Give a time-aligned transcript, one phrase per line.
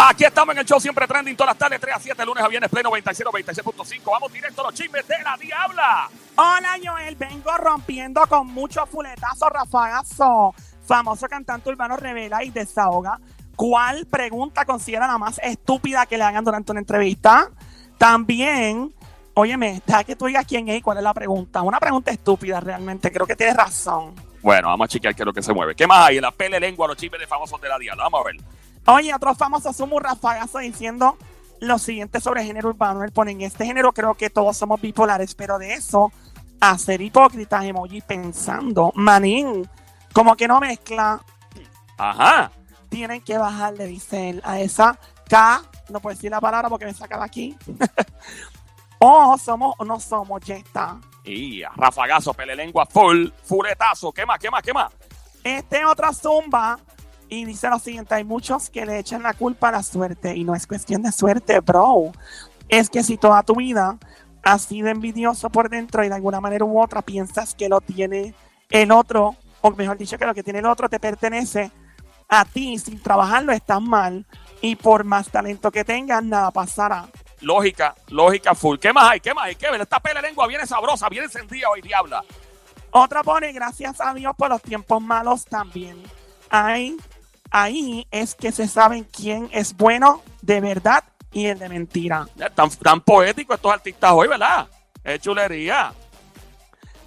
[0.00, 2.48] Aquí estamos en el show siempre trending todas las tardes, 3 a 7, lunes a
[2.48, 4.10] viernes, pleno 96, 96.5.
[4.10, 6.08] Vamos directo a los chismes de la diabla.
[6.36, 10.54] Hola Joel, vengo rompiendo con mucho fuletazo, rafagazo.
[10.86, 13.18] Famoso cantante urbano revela y desahoga.
[13.56, 17.50] ¿Cuál pregunta considera la más estúpida que le hagan durante una entrevista?
[17.98, 18.94] También,
[19.34, 21.60] óyeme, deja que tú digas quién es y cuál es la pregunta.
[21.62, 24.27] Una pregunta estúpida realmente, creo que tienes razón.
[24.48, 25.74] Bueno, vamos a chequear qué es lo que se mueve.
[25.74, 28.04] ¿Qué más hay en la pele lengua, los chismes de famosos de la diabla?
[28.04, 28.36] Vamos a ver.
[28.86, 31.18] Oye, otros famosos son muy rafagazos diciendo
[31.60, 33.04] lo siguiente sobre género urbano.
[33.04, 36.10] Él pone en este género creo que todos somos bipolares, pero de eso
[36.62, 39.68] a ser hipócritas, emoji pensando, manín,
[40.14, 41.20] como que no mezcla,
[41.98, 42.50] Ajá.
[42.88, 46.94] tienen que bajarle, dice él, a esa K, no puedo decir la palabra porque me
[46.94, 47.56] saca de aquí.
[48.98, 50.98] o somos o no somos, ya está.
[51.28, 54.12] Y a rafagazo, pele lengua, full, fuletazo.
[54.12, 54.38] ¿Qué más?
[54.38, 54.62] ¿Qué más?
[54.62, 54.92] ¿Qué más?
[55.44, 56.78] Este otra zumba
[57.28, 60.44] y dice lo siguiente, hay muchos que le echan la culpa a la suerte y
[60.44, 62.12] no es cuestión de suerte, bro.
[62.68, 63.98] Es que si toda tu vida
[64.42, 68.34] has sido envidioso por dentro y de alguna manera u otra piensas que lo tiene
[68.70, 71.70] el otro, o mejor dicho, que lo que tiene el otro te pertenece
[72.28, 74.26] a ti sin trabajarlo, estás mal
[74.60, 77.08] y por más talento que tengas, nada pasará.
[77.40, 78.78] Lógica, lógica full.
[78.78, 79.20] ¿Qué más hay?
[79.20, 79.54] ¿Qué más hay?
[79.54, 79.80] ¿Qué ver?
[79.80, 82.24] Esta pele lengua viene sabrosa, viene encendida hoy, diabla.
[82.90, 86.02] Otra pone, gracias a Dios por los tiempos malos también.
[86.50, 86.96] Ahí,
[87.50, 92.26] ahí es que se saben quién es bueno de verdad y el de mentira.
[92.54, 94.66] Tan, tan poético estos artistas hoy, ¿verdad?
[95.04, 95.92] Es chulería.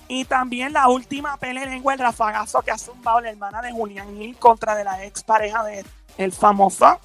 [0.07, 4.17] Y también la última pelea lengua, el rafagazo que ha zumbado la hermana de Julián
[4.17, 5.85] Gil contra de la ex pareja de
[6.17, 6.99] el famoso,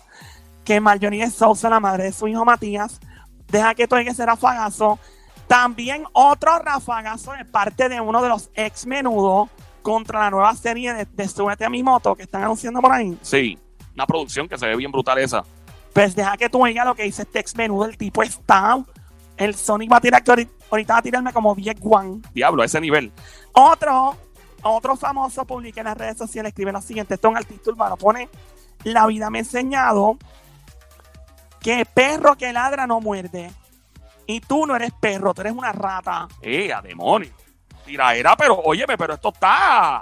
[0.64, 3.00] que Marjorie Sousa, la madre de su hijo Matías,
[3.48, 4.98] deja que todo ese rafagazo.
[5.46, 9.48] También otro rafagazo de parte de uno de los ex menudo
[9.82, 13.16] contra la nueva serie de, de Súbete a mi moto que están anunciando por ahí.
[13.22, 13.56] Sí,
[13.94, 15.44] una producción que se ve bien brutal esa.
[15.92, 17.84] Pues deja que tú oigas lo que dice este ex menudo.
[17.86, 18.84] El tipo está.
[19.36, 22.22] El Sonic va a tirar, que ahorita ahorita va a tirarme como 10 guan.
[22.34, 23.12] Diablo, a ese nivel.
[23.52, 24.16] Otro,
[24.62, 27.96] otro famoso publica en las redes sociales, escribe lo siguiente, esto es un artista urbano,
[27.96, 28.28] pone,
[28.84, 30.18] la vida me ha enseñado
[31.66, 33.50] que perro que ladra no muerde.
[34.24, 36.28] Y tú no eres perro, tú eres una rata.
[36.40, 37.32] ¡Eh, a demonio!
[37.84, 40.00] Tiraera, pero óyeme, pero esto está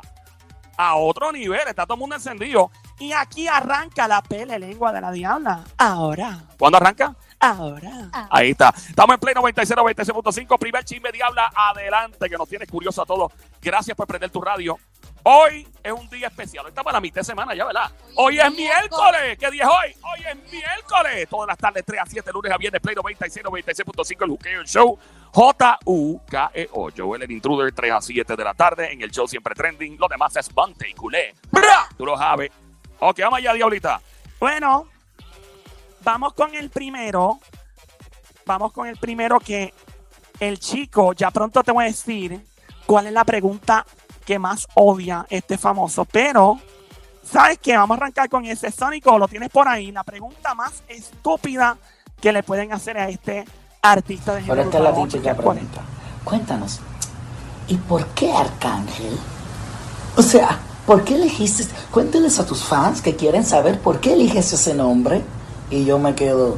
[0.77, 2.71] a otro nivel, está todo el mundo encendido.
[2.99, 5.65] Y aquí arranca la pele lengua de la diabla.
[5.79, 7.17] Ahora, ¿Cuándo arranca?
[7.41, 8.11] ahora.
[8.31, 8.75] Ahí está.
[8.89, 10.59] Estamos en Play 96, 96.5.
[10.59, 11.51] Primer chisme diabla.
[11.55, 13.33] Adelante, que nos tienes curioso a todos.
[13.63, 14.79] Gracias por prender tu radio.
[15.27, 16.67] Hoy es un día especial.
[16.67, 17.91] Hoy estamos a la mitad de semana ya, ¿verdad?
[18.15, 19.39] Hoy, Hoy es es miércoles.
[19.39, 19.97] ¿Qué día es hoy?
[20.03, 21.29] Hoy es miércoles.
[21.31, 24.67] Todas las tardes, 3 a 7, lunes a viernes, Play 96, 96.5, el Juqueo el
[24.67, 24.99] Show.
[25.33, 26.91] J-U-K-E-O.
[26.95, 28.93] Joel el Intruder, 3 a 7 de la tarde.
[28.93, 29.97] En el show siempre trending.
[29.99, 31.35] Lo demás es Bante y culé.
[31.51, 31.89] ¡Bra!
[31.97, 32.53] Tú lo sabes.
[33.01, 34.03] Ok, vamos allá, diablita.
[34.39, 34.89] Bueno,
[36.03, 37.41] vamos con el primero.
[38.45, 39.73] Vamos con el primero que
[40.39, 42.45] el chico, ya pronto te voy a decir
[42.85, 43.87] cuál es la pregunta
[44.25, 46.05] que más odia este famoso.
[46.05, 46.59] Pero,
[47.23, 47.77] ¿sabes qué?
[47.77, 49.93] Vamos a arrancar con ese Sónico, lo tienes por ahí.
[49.93, 51.77] La pregunta más estúpida
[52.21, 53.45] que le pueden hacer a este
[53.83, 55.65] artista de Ahora género está la ¿Cuál es?
[55.65, 55.81] pregunta.
[56.25, 56.81] Cuéntanos,
[57.69, 59.19] ¿y por qué Arcángel?
[60.17, 61.67] O sea, ¿por qué elegiste?
[61.91, 65.23] Cuéntales a tus fans que quieren saber por qué eliges ese nombre.
[65.71, 66.57] Y yo me quedo.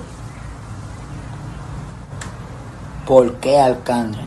[3.07, 4.27] ¿Por qué Arcángel?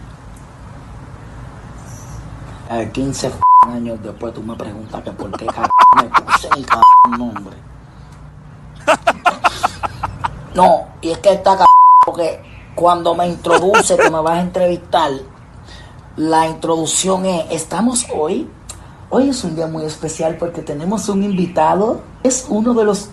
[2.70, 5.46] A 15 f- años después tú me preguntas que por qué
[5.96, 7.56] me puse el nombre.
[10.56, 11.64] No, y es que está c-
[12.06, 12.42] porque
[12.76, 15.12] cuando me introduce que me vas a entrevistar,
[16.18, 18.50] la introducción es, estamos hoy,
[19.10, 23.10] hoy es un día muy especial porque tenemos un invitado, es uno de los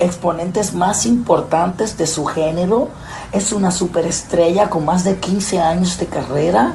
[0.00, 2.88] exponentes más importantes de su género,
[3.30, 6.74] es una superestrella con más de 15 años de carrera.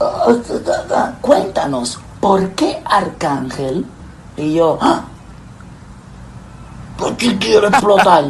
[0.00, 1.12] Ah.
[1.20, 3.84] Cuéntanos, ¿por qué Arcángel?
[4.36, 5.04] Y yo, "Ah,
[6.98, 8.24] ¿por qué quiero explotar?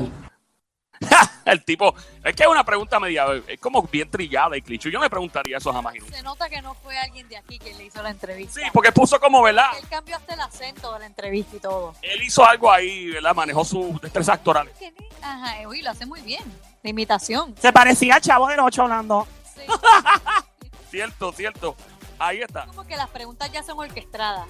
[1.44, 1.94] El tipo,
[2.24, 4.90] es que es una pregunta media, es como bien trillada y cliché.
[4.90, 5.94] Yo me preguntaría eso jamás.
[6.10, 8.60] Se nota que no fue alguien de aquí quien le hizo la entrevista.
[8.60, 9.66] Sí, porque puso como, ¿verdad?
[9.78, 11.94] Él cambió hasta el acento de la entrevista y todo.
[12.00, 13.34] Él hizo algo ahí, ¿verdad?
[13.34, 14.74] Manejó sus destrezas actorales.
[15.22, 16.42] Ajá, uy, lo hace muy bien.
[16.82, 17.54] La imitación.
[17.60, 19.26] Se parecía al chavo del 8 hablando.
[19.54, 19.62] Sí.
[20.94, 21.76] Cierto, cierto.
[22.20, 22.66] Ahí está.
[22.66, 24.46] Como que las preguntas ya son orquestadas.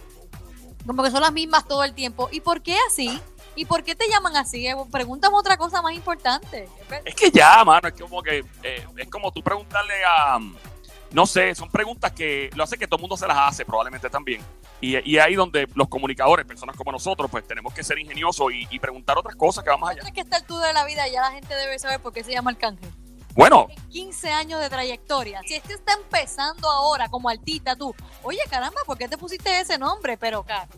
[0.86, 2.28] Como que son las mismas todo el tiempo.
[2.30, 3.18] ¿Y por qué así?
[3.56, 4.66] ¿Y por qué te llaman así?
[4.66, 6.68] Eh, Pregúntame otra cosa más importante.
[7.06, 10.38] Es que ya, mano, es como que eh, es como tú preguntarle a,
[11.12, 14.10] no sé, son preguntas que lo hace que todo el mundo se las hace, probablemente
[14.10, 14.42] también.
[14.82, 18.68] Y, y ahí donde los comunicadores, personas como nosotros, pues tenemos que ser ingeniosos y,
[18.70, 20.00] y preguntar otras cosas que vamos allá.
[20.00, 22.22] ¿Crees que a esta altura de la vida ya la gente debe saber por qué
[22.22, 22.90] se llama Arcángel?
[23.34, 25.40] Bueno, 15 años de trayectoria.
[25.46, 29.76] Si este está empezando ahora como artista, tú, oye, caramba, ¿por qué te pusiste ese
[29.76, 30.16] nombre?
[30.16, 30.68] Pero, cara,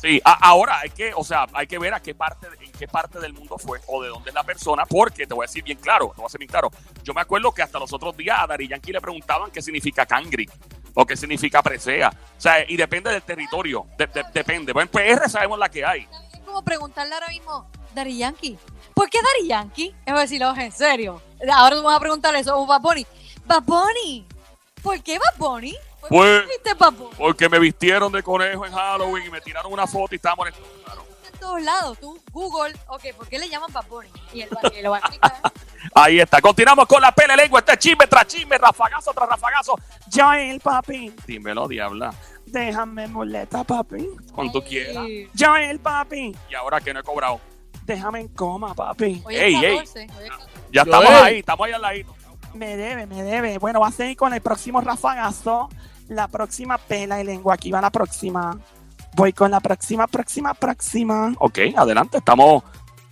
[0.00, 2.88] Sí, a- ahora hay que, o sea, hay que ver a qué parte, en qué
[2.88, 5.62] parte del mundo fue o de dónde es la persona, porque te voy a decir
[5.62, 6.70] bien claro, te voy a decir bien claro.
[7.04, 10.06] Yo me acuerdo que hasta los otros días a Dari Yankee le preguntaban qué significa
[10.06, 10.48] cangri
[10.94, 12.08] o qué significa presea.
[12.08, 14.72] O sea, y depende del territorio, de- de- depende.
[14.72, 16.08] Bueno, en PR sabemos la que hay.
[16.32, 18.56] es como preguntarle ahora mismo, Dari Yankee,
[19.00, 19.94] ¿por qué Dari Yankee?
[20.04, 21.22] Es decir, "Oye, en serio.
[21.54, 23.06] Ahora tú vas a preguntarle eso a Bad Bunny.
[23.46, 24.26] Bad Bunny,
[24.82, 25.74] ¿por qué Bad Bunny?
[26.00, 26.14] ¿Por qué
[26.62, 27.14] Pues- Bad Bunny?
[27.16, 30.52] Porque me vistieron de conejo en Halloween y me tiraron una foto y estábamos en
[30.84, 31.02] claro.
[31.32, 34.10] En todos lados, tú, Google, ok, ¿por qué le llaman Bad Bunny?
[34.34, 35.32] Y él va, y él lo va a explicar.
[35.94, 36.42] Ahí está.
[36.42, 37.60] Continuamos con la pele lengua.
[37.60, 39.76] Este es chisme tras chisme, rafagazo tras rafagazo.
[40.14, 42.12] Joel, papi, Dímelo, diabla.
[42.44, 44.06] déjame muleta, papi.
[44.34, 45.06] Cuando tú quieras.
[45.38, 47.40] Joel, papi, Y ahora que no he cobrado.
[47.94, 49.22] Déjame en coma, papi.
[49.24, 49.76] Hoy Ey, ey.
[49.78, 50.50] 14, hoy es 14.
[50.72, 51.16] Ya Yo, estamos ey.
[51.22, 52.14] ahí, estamos ahí al ladito.
[52.54, 53.58] Me debe, me debe.
[53.58, 55.68] Bueno, va a seguir con el próximo rafagazo.
[56.08, 57.54] La próxima pela y lengua.
[57.54, 58.58] Aquí va la próxima.
[59.14, 61.32] Voy con la próxima, próxima, próxima.
[61.38, 62.18] Ok, adelante.
[62.18, 62.64] Estamos,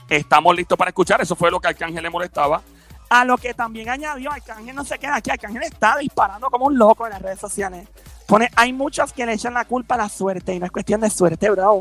[0.08, 1.20] estamos listos para escuchar.
[1.20, 2.62] Eso fue lo que a Arcángel le molestaba.
[3.10, 5.30] A lo que también añadió, Arcángel no se queda aquí.
[5.30, 7.88] Arcángel está disparando como un loco en las redes sociales.
[8.26, 11.00] Pone, hay muchos que le echan la culpa a la suerte y no es cuestión
[11.00, 11.78] de suerte, bro.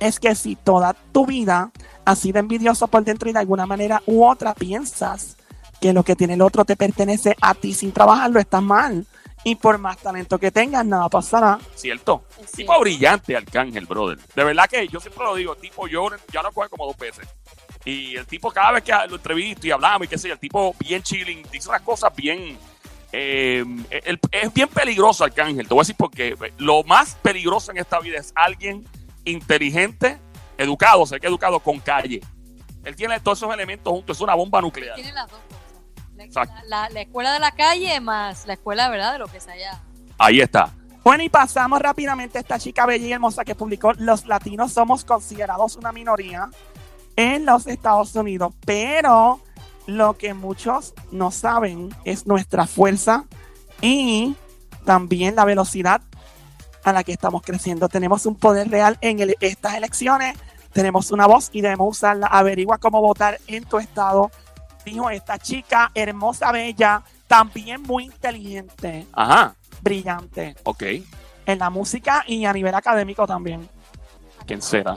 [0.00, 1.70] Es que si toda tu vida
[2.04, 5.36] has sido envidioso por dentro y de alguna manera u otra piensas
[5.80, 9.06] que lo que tiene el otro te pertenece a ti sin trabajarlo, estás mal.
[9.44, 11.58] Y por más talento que tengas, nada pasará.
[11.76, 12.24] ¿Cierto?
[12.42, 14.18] Es Tipo brillante, Arcángel, brother.
[14.34, 15.54] De verdad que yo siempre lo digo.
[15.54, 17.26] Tipo, yo ya lo coge como dos veces.
[17.84, 20.40] Y el tipo, cada vez que lo entrevisto y hablamos y qué sé yo, el
[20.40, 22.58] tipo bien chilling, dice unas cosas bien.
[23.10, 23.64] eh,
[24.04, 25.66] el- es bien peligroso, Arcángel.
[25.66, 28.84] Te voy a decir porque lo más peligroso en esta vida es alguien
[29.30, 30.18] inteligente,
[30.56, 32.20] educado, sé que educado con calle.
[32.84, 34.94] Él tiene todos esos elementos juntos, es una bomba nuclear.
[34.94, 35.58] Tiene las dos cosas.
[36.16, 36.54] La, Exacto.
[36.66, 39.12] la- la escuela de la calle más la escuela, ¿verdad?
[39.12, 39.80] De lo que sea allá.
[40.18, 40.74] Ahí está.
[41.04, 45.04] Bueno, y pasamos rápidamente a esta chica bella y hermosa que publicó Los latinos somos
[45.04, 46.50] considerados una minoría
[47.16, 49.40] en los Estados Unidos, pero
[49.86, 53.24] lo que muchos no saben es nuestra fuerza
[53.80, 54.34] y
[54.84, 56.02] también la velocidad
[56.88, 57.88] a la que estamos creciendo.
[57.88, 60.36] Tenemos un poder real en el- estas elecciones,
[60.72, 62.26] tenemos una voz y debemos usarla.
[62.28, 64.30] Averigua cómo votar en tu estado,
[64.84, 69.54] dijo esta chica hermosa, bella, también muy inteligente Ajá.
[69.82, 70.82] brillante Ok.
[71.46, 73.68] en la música y a nivel académico también.
[74.46, 74.96] ¿Quién será?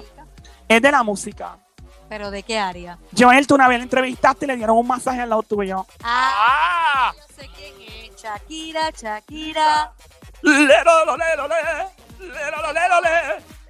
[0.67, 1.57] Es de la música.
[2.07, 2.97] ¿Pero de qué área?
[3.17, 5.85] Joel, tú una vez la entrevistaste y le dieron un masaje al lado tuyo.
[6.03, 7.13] Ah, ¡Ah!
[7.15, 7.73] yo sé quién
[8.13, 8.21] es.
[8.21, 9.93] Shakira, Shakira.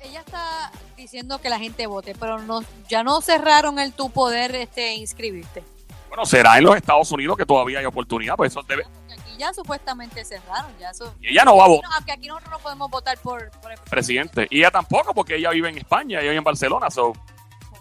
[0.04, 4.56] Ella está diciendo que la gente vote, pero no, ya no cerraron el tu poder
[4.56, 5.64] este, inscribirte.
[6.08, 8.84] Bueno, será en los Estados Unidos que todavía hay oportunidad, pues eso debe.
[8.84, 11.16] Porque aquí ya supuestamente cerraron, ya eso.
[11.22, 14.46] Y ella no va a votar Aunque aquí nosotros no podemos votar por, por, presidente.
[14.50, 17.14] Y ella tampoco, porque ella vive en España, ella vive en Barcelona, so,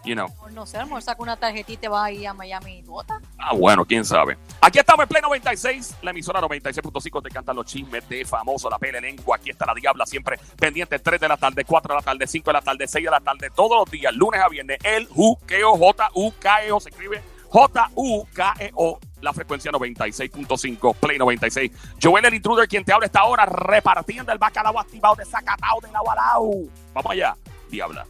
[0.04, 0.28] you know.
[0.36, 2.78] por no sé, a lo mejor saca una tarjetita y te vas ahí a Miami
[2.78, 3.20] y vota.
[3.38, 4.38] Ah, bueno, quién sabe.
[4.60, 8.78] Aquí estamos en Play 96, la emisora 96.5 te cantan los chismes de famoso, la
[8.78, 9.36] pele lengua.
[9.36, 12.50] Aquí está la diabla, siempre pendiente, 3 de la tarde, 4 de la tarde, 5
[12.50, 14.78] de la tarde, 6 de la tarde, todos los días, lunes a viernes.
[14.82, 21.72] El juqueo, J-U-K-E-O, se escribe J-U-K-E-O, la frecuencia 96.5, Play 96.
[22.00, 25.90] Joel el intruder, quien te habla esta hora, repartiendo el bacalao activado de Zacatao de
[25.90, 26.50] Nahualao.
[26.94, 27.36] Vamos allá,
[27.68, 28.06] diabla.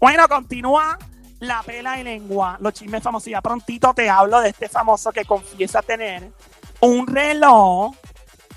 [0.00, 0.98] Bueno, continúa
[1.40, 2.56] la pela y lengua.
[2.58, 3.30] Los chismes famosos.
[3.30, 6.32] Ya prontito te hablo de este famoso que confiesa tener
[6.80, 7.94] un reloj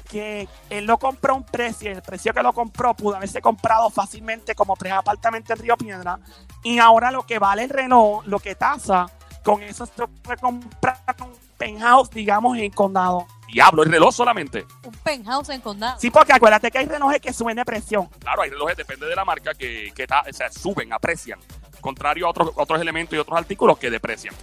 [0.10, 1.92] que él lo compró a un precio.
[1.92, 6.18] El precio que lo compró pudo haberse comprado fácilmente como tres apartamentos en Río Piedra.
[6.64, 9.08] Y ahora lo que vale el reloj, lo que tasa,
[9.44, 11.34] con eso se puede comprar un
[11.66, 13.28] penthouse, digamos, en condado.
[13.48, 14.66] Diablo, el reloj solamente.
[14.84, 16.00] Un penthouse en condado.
[16.00, 18.08] Sí, porque acuérdate que hay relojes que suben de presión.
[18.20, 21.40] Claro, hay relojes, depende de la marca, que, que ta- o sea, suben, aprecian.
[21.82, 24.34] Contrario a otros, otros elementos y otros artículos que deprecian.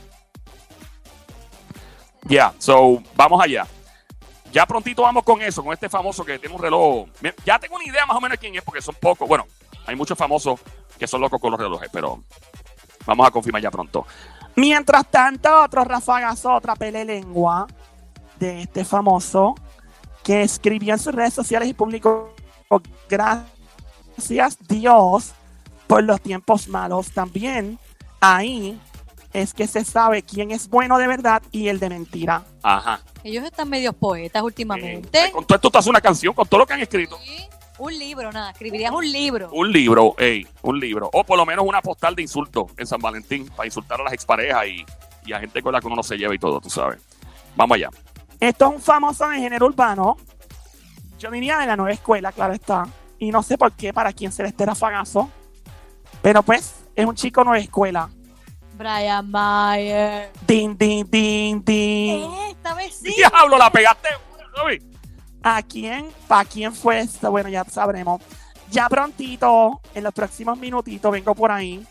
[2.24, 3.66] Ya, so, vamos allá.
[4.52, 7.08] Ya prontito vamos con eso, con este famoso que tiene un reloj.
[7.20, 9.26] Me- Ya tengo una idea más o menos de quién es, porque son pocos.
[9.26, 9.46] Bueno,
[9.86, 10.60] hay muchos famosos
[10.98, 12.22] que son locos con los relojes, pero
[13.06, 14.06] vamos a confirmar ya pronto.
[14.60, 17.66] Mientras tanto, otro rafagazo, otra pele lengua
[18.38, 19.54] de este famoso
[20.22, 22.34] que escribió en sus redes sociales y publicó
[23.08, 25.32] gracias Dios
[25.86, 27.10] por los tiempos malos.
[27.10, 27.78] También
[28.20, 28.78] ahí
[29.32, 32.44] es que se sabe quién es bueno de verdad y el de mentira.
[32.62, 33.00] Ajá.
[33.24, 35.32] Ellos están medios poetas Eh, últimamente.
[35.32, 37.16] con todo esto tú haces una canción, con todo lo que han escrito.
[37.24, 37.48] Sí,
[37.80, 38.50] Un libro, nada.
[38.50, 39.50] Escribirías un libro.
[39.52, 41.08] Un libro, ey, un libro.
[41.14, 44.12] O por lo menos una postal de insulto en San Valentín para insultar a las
[44.12, 44.84] exparejas y,
[45.24, 47.00] y a gente con la que uno no se lleva y todo, tú sabes.
[47.56, 47.88] Vamos allá.
[48.38, 50.18] Esto es un famoso de género urbano.
[51.18, 52.86] Yo diría de la nueva escuela, claro está.
[53.18, 55.30] Y no sé por qué, para quién se le esté rafagazo.
[56.20, 58.10] Pero pues, es un chico nueva escuela.
[58.74, 60.30] Brian Mayer.
[60.46, 62.24] Din, din, din, din.
[62.24, 63.14] Eh, esta vez sí.
[63.16, 64.08] Diablo, la pegaste.
[64.54, 64.89] Javi.
[65.42, 66.08] ¿A quién?
[66.28, 67.30] ¿Para quién fue esto?
[67.30, 68.20] Bueno, ya sabremos.
[68.70, 71.84] Ya prontito, en los próximos minutitos, vengo por ahí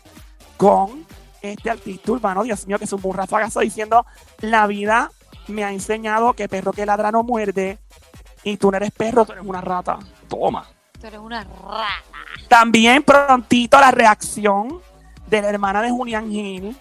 [0.56, 1.04] con
[1.42, 4.06] este artista urbano, Dios mío, que es un burro rafagazo diciendo,
[4.40, 5.10] la vida
[5.48, 7.78] me ha enseñado que perro que ladra no muerde
[8.44, 9.98] y tú no eres perro, tú eres una rata.
[10.28, 10.66] Toma.
[11.00, 11.86] Tú eres una rata.
[12.48, 14.80] También prontito la reacción
[15.28, 16.76] de la hermana de Julián Gil,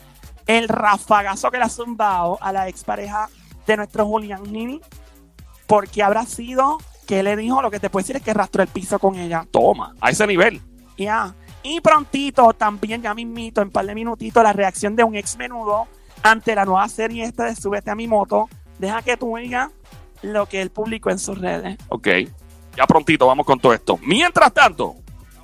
[0.48, 3.30] el rafagazo que le ha zumbado a la expareja
[3.66, 4.82] de nuestro Julián Gil,
[5.70, 8.70] porque habrá sido que le dijo, lo que te puedo decir es que arrastró el
[8.70, 9.46] piso con ella.
[9.52, 9.94] Toma.
[10.02, 10.60] A ese nivel.
[10.98, 11.36] Ya.
[11.62, 15.88] Y prontito, también ya mismito, en par de minutitos, la reacción de un ex menudo
[16.24, 18.50] ante la nueva serie esta de Súbete a mi moto.
[18.80, 19.70] Deja que tú oigas
[20.24, 21.78] lo que él publicó en sus redes.
[21.90, 22.08] Ok.
[22.76, 24.00] Ya prontito vamos con todo esto.
[24.02, 24.96] Mientras tanto,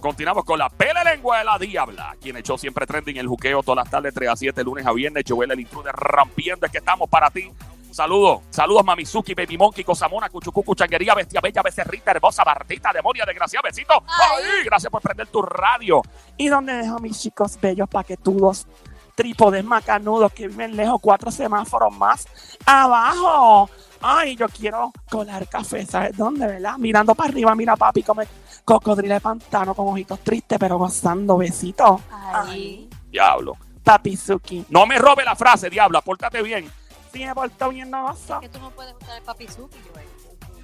[0.06, 2.16] continuamos con la pele lengua de la diabla.
[2.22, 5.24] Quien echó siempre trending el juqueo todas las tardes, 3 a 7, lunes a viernes.
[5.28, 6.68] Joel el intruder rampiendo.
[6.68, 7.52] Es que estamos para ti.
[7.90, 13.62] Saludos, saludos Mamizuki, Baby Monkey, Cosamona, Cuchucucu, Changuería, Bestia Bella, Becerrita, Hermosa, Bartita, Demonia, Desgracia,
[13.64, 14.04] Besito.
[14.06, 14.44] Ay.
[14.60, 16.04] Ay, gracias por prender tu radio.
[16.38, 18.68] ¿Y dónde dejo mis chicos bellos paquetudos,
[19.16, 22.28] trípodes macanudos que viven lejos, cuatro semáforos más
[22.64, 23.72] abajo?
[24.08, 26.78] Ay, yo quiero colar café, ¿sabes dónde, verdad?
[26.78, 28.28] Mirando para arriba, mira papi, come
[28.64, 32.02] cocodrilo de pantano con ojitos tristes, pero gozando besitos.
[32.12, 32.88] Ahí.
[33.10, 33.58] Diablo.
[33.84, 34.64] Papi Suki.
[34.70, 36.70] No me robe la frase, diabla, pórtate bien.
[37.12, 38.40] Sí, me portó bien novoso.
[38.42, 40.06] Que tú no puedes usar el papizuki, Joel.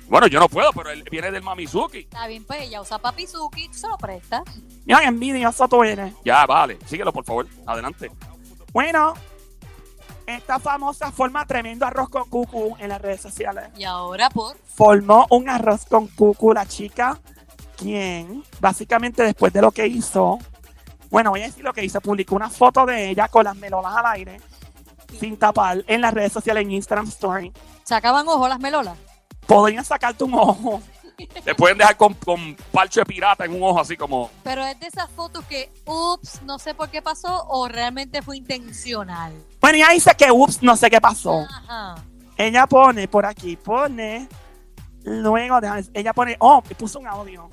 [0.08, 2.00] Bueno, yo no puedo, pero él viene del Mamizuki.
[2.00, 4.44] Está bien, pues ella usa papizuki, tú se lo prestas.
[4.86, 6.14] Mira, envidioso tú eres.
[6.24, 6.78] Ya, vale.
[6.86, 7.48] Síguelo, por favor.
[7.66, 8.12] Adelante.
[8.72, 9.16] Bueno,
[10.28, 13.70] esta famosa forma tremendo arroz con cucu en las redes sociales.
[13.78, 14.58] Y ahora por.
[14.66, 17.20] formó un arroz con cucu la chica,
[17.78, 20.40] quien básicamente después de lo que hizo,
[21.10, 23.96] bueno, voy a decir lo que hizo, publicó una foto de ella con las melonas
[23.96, 24.40] al aire,
[25.20, 27.52] sin tapar, en las redes sociales, en Instagram Story.
[27.84, 28.98] Sacaban ojo las melolas.
[29.46, 30.82] Podrían sacarte un ojo.
[31.44, 34.30] Te pueden dejar con, con parche de pirata en un ojo así como...
[34.44, 38.38] Pero es de esas fotos que, ups, no sé por qué pasó o realmente fue
[38.38, 39.34] intencional.
[39.60, 41.46] Bueno, ella dice que, ups, no sé qué pasó.
[41.50, 41.96] Ajá.
[42.38, 44.28] Ella pone por aquí, pone,
[45.04, 47.50] luego, déjame- ella pone, oh, y puso un audio.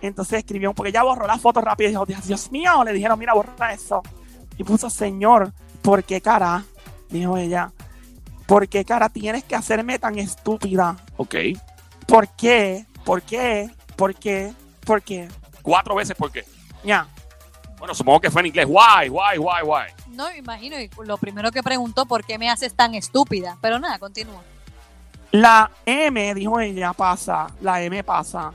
[0.00, 3.18] Entonces escribió, porque ella borró la foto rápido y dijo, Dios, Dios mío, le dijeron,
[3.18, 4.02] mira, borra eso.
[4.56, 5.52] Y puso, Señor,
[5.82, 6.64] ¿por qué cara?
[7.10, 7.72] Dijo ella,
[8.46, 10.96] ¿por qué cara tienes que hacerme tan estúpida?
[11.16, 11.34] Ok.
[12.08, 12.86] ¿Por qué?
[13.04, 13.68] ¿Por qué?
[13.94, 14.54] ¿Por qué?
[14.86, 15.28] ¿Por qué?
[15.60, 16.42] Cuatro veces porque...
[16.82, 17.06] Ya.
[17.78, 18.66] Bueno, supongo que fue en inglés.
[18.66, 19.92] Why, why, why, why.
[20.08, 23.58] No, me imagino, y lo primero que preguntó, ¿por qué me haces tan estúpida?
[23.60, 24.42] Pero nada, continúa.
[25.32, 27.48] La M, dijo ella, pasa.
[27.60, 28.52] La M pasa.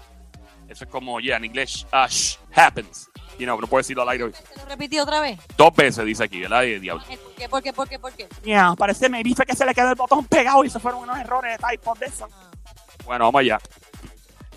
[0.68, 3.08] Eso es como, yeah, en inglés, uh, shh, happens.
[3.38, 4.32] You know, no puedo decirlo al aire.
[4.32, 5.40] ¿Te lo repetí otra vez?
[5.56, 6.64] Dos veces dice aquí, ¿verdad?
[6.64, 7.04] Y diablo.
[7.06, 8.28] ¿Por qué, por qué, por qué, por qué?
[8.44, 11.20] Ya, parece maybe fue que se le quedó el botón pegado y se fueron unos
[11.20, 12.28] errores de typo de eso.
[12.32, 12.53] Ah.
[13.06, 13.60] Bueno, vamos allá.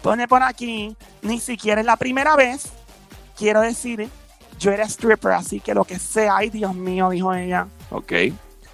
[0.02, 2.72] Pone por aquí, ni siquiera es la primera vez.
[3.36, 4.08] Quiero decir,
[4.58, 7.66] yo era stripper, así que lo que sea, ay Dios mío, dijo ella.
[7.90, 8.12] Ok.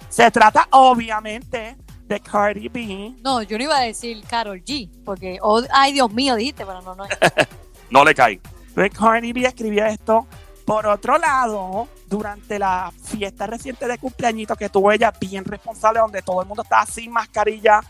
[0.09, 1.75] Se trata obviamente
[2.05, 3.15] de Cardi B.
[3.23, 6.81] No, yo no iba a decir Carol G, porque, oh, ay Dios mío, dijiste, pero
[6.81, 7.05] no, no.
[7.89, 8.39] No le cae.
[8.75, 10.25] de Cardi B escribió esto.
[10.65, 16.21] Por otro lado, durante la fiesta reciente de cumpleañito que tuvo ella, bien responsable, donde
[16.21, 17.81] todo el mundo estaba sin mascarilla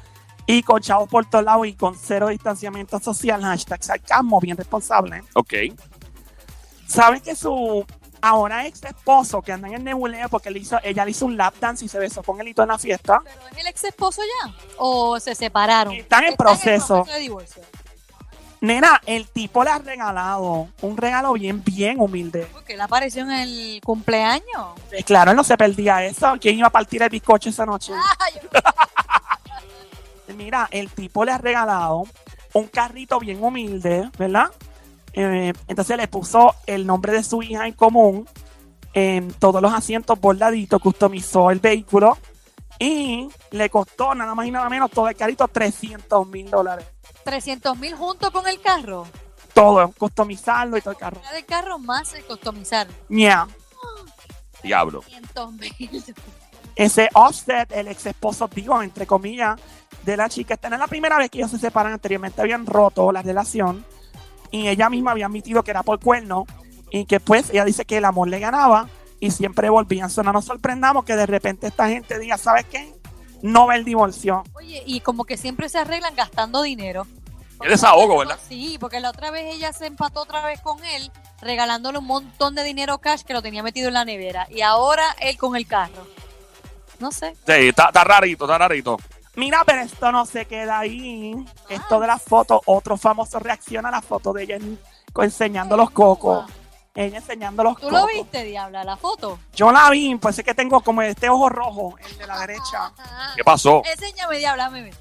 [0.46, 5.24] y con chavos por todos lados y con cero distanciamiento social, hashtag sarcasmo, bien responsable.
[5.34, 5.54] Ok.
[6.88, 7.86] ¿Sabes que su
[8.22, 11.36] ahora ex esposo que anda en el nebuleo porque le hizo, ella le hizo un
[11.38, 13.20] lap dance y se besó con él y todo en la fiesta?
[13.24, 14.54] ¿Pero es el ex esposo ya?
[14.78, 15.94] ¿O se separaron?
[15.94, 17.06] Están en proceso.
[17.12, 17.62] de divorcio.
[18.62, 22.48] Nena, el tipo le ha regalado un regalo bien, bien humilde.
[22.54, 24.80] Porque él apareció en el cumpleaños.
[24.92, 26.36] Eh, Claro, él no se perdía eso.
[26.40, 27.92] ¿Quién iba a partir el bizcocho esa noche?
[28.20, 28.34] Ay,
[30.34, 32.04] Mira, el tipo le ha regalado
[32.54, 34.48] un carrito bien humilde, ¿verdad?
[35.14, 38.28] Eh, entonces le puso el nombre de su hija en común
[38.94, 42.18] en todos los asientos bordaditos, customizó el vehículo
[42.80, 46.86] y le costó nada más y nada menos todo el carrito 300 mil dólares.
[47.24, 49.08] 300 mil junto con el carro.
[49.54, 51.22] Todo, customizarlo y todo el carro.
[51.24, 52.88] La del carro más el customizar.
[53.10, 53.48] Yeah.
[54.64, 55.02] Diablo.
[55.02, 56.04] 300 mil.
[56.76, 59.60] ese Offset, el ex esposo, digo, entre comillas,
[60.04, 60.54] de la chica.
[60.54, 61.94] Esta no es la primera vez que ellos se separan.
[61.94, 63.86] Anteriormente habían roto la relación
[64.52, 66.46] y ella misma había admitido que era por cuerno
[66.92, 68.88] y que pues ella dice que el amor le ganaba
[69.20, 70.10] y siempre volvían.
[70.10, 72.94] So, no nos sorprendamos que de repente esta gente diga, ¿sabes qué?
[73.42, 74.44] No ve el divorcio.
[74.56, 77.08] Oye, y como que siempre se arreglan gastando dinero.
[77.62, 78.38] Qué desahogo, ¿verdad?
[78.48, 82.56] Sí, porque la otra vez ella se empató otra vez con él, regalándole un montón
[82.56, 84.48] de dinero cash que lo tenía metido en la nevera.
[84.50, 86.06] Y ahora él con el carro.
[87.00, 87.36] No sé.
[87.46, 88.98] Sí, está, está rarito, está rarito.
[89.36, 91.34] Mira, pero esto no se queda ahí.
[91.70, 94.80] Esto de las fotos, otro famoso reacciona a la foto de ella en-
[95.18, 96.46] enseñando los cocos.
[96.96, 98.00] Ella enseñando los ¿Tú cocos.
[98.02, 99.40] lo viste, Diabla, la foto?
[99.56, 102.94] Yo la vi, pues es que tengo como este ojo rojo, el de la derecha.
[102.96, 103.34] Ajá.
[103.36, 103.82] ¿Qué pasó?
[103.84, 104.92] Enséñame, Diabla, meme.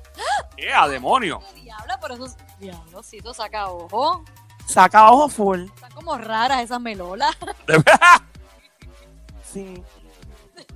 [0.57, 0.73] ¿Qué?
[0.73, 1.43] a demonio?
[1.55, 2.37] Diabla, pero eso es...
[2.59, 4.25] Diablo, sí, eso saca ojo.
[4.67, 5.65] Saca ojo full.
[5.65, 7.37] Están como raras esas melolas.
[7.67, 8.23] ¿De verdad?
[9.53, 9.83] Sí.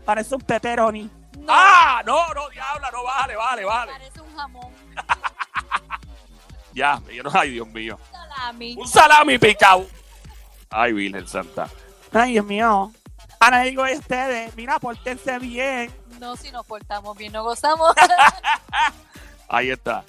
[0.05, 1.11] Parece un pepperoni.
[1.37, 2.03] No, ¡Ah!
[2.05, 3.93] No, no, diabla, no, vale, vale, vale.
[3.93, 4.73] parece un jamón.
[6.75, 7.01] Ya,
[7.33, 7.99] ay, Dios mío.
[8.11, 8.77] Salami.
[8.79, 9.87] Un salami picado.
[10.69, 11.71] Ay, Virgen Santa.
[12.13, 12.93] Ay, Dios mío.
[13.41, 15.91] Ahora digo a ustedes, mira, pórtense bien.
[16.21, 17.95] No, si nos portamos bien, no gozamos.
[19.49, 20.05] Ahí está.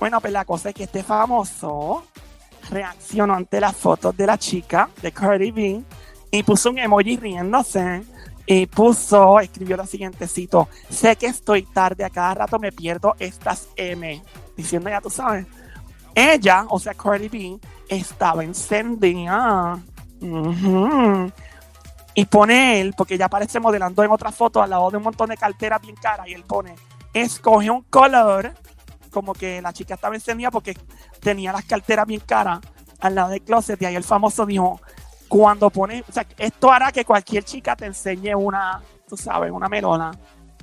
[0.00, 2.04] Bueno, pues la cosa es que este famoso
[2.68, 5.82] reaccionó ante las fotos de la chica de Cardi B
[6.32, 8.02] y puso un emoji riéndose
[8.46, 13.14] y puso, escribió lo siguiente cito, sé que estoy tarde, a cada rato me pierdo
[13.18, 14.22] estas M,
[14.56, 15.46] diciendo ya tú sabes.
[16.14, 17.58] Ella, o sea, Cardi B,
[17.88, 19.78] estaba encendida.
[22.14, 25.30] Y pone él, porque ya aparece modelando en otra foto al lado de un montón
[25.30, 26.74] de carteras bien caras, y él pone,
[27.14, 28.52] escoge un color
[29.10, 30.76] como que la chica estaba encendida porque
[31.20, 32.60] tenía las carteras bien caras
[33.00, 34.80] al lado del closet y ahí el famoso dijo,
[35.32, 39.66] cuando pone, o sea, esto hará que cualquier chica te enseñe una, tú sabes, una
[39.66, 40.10] melona.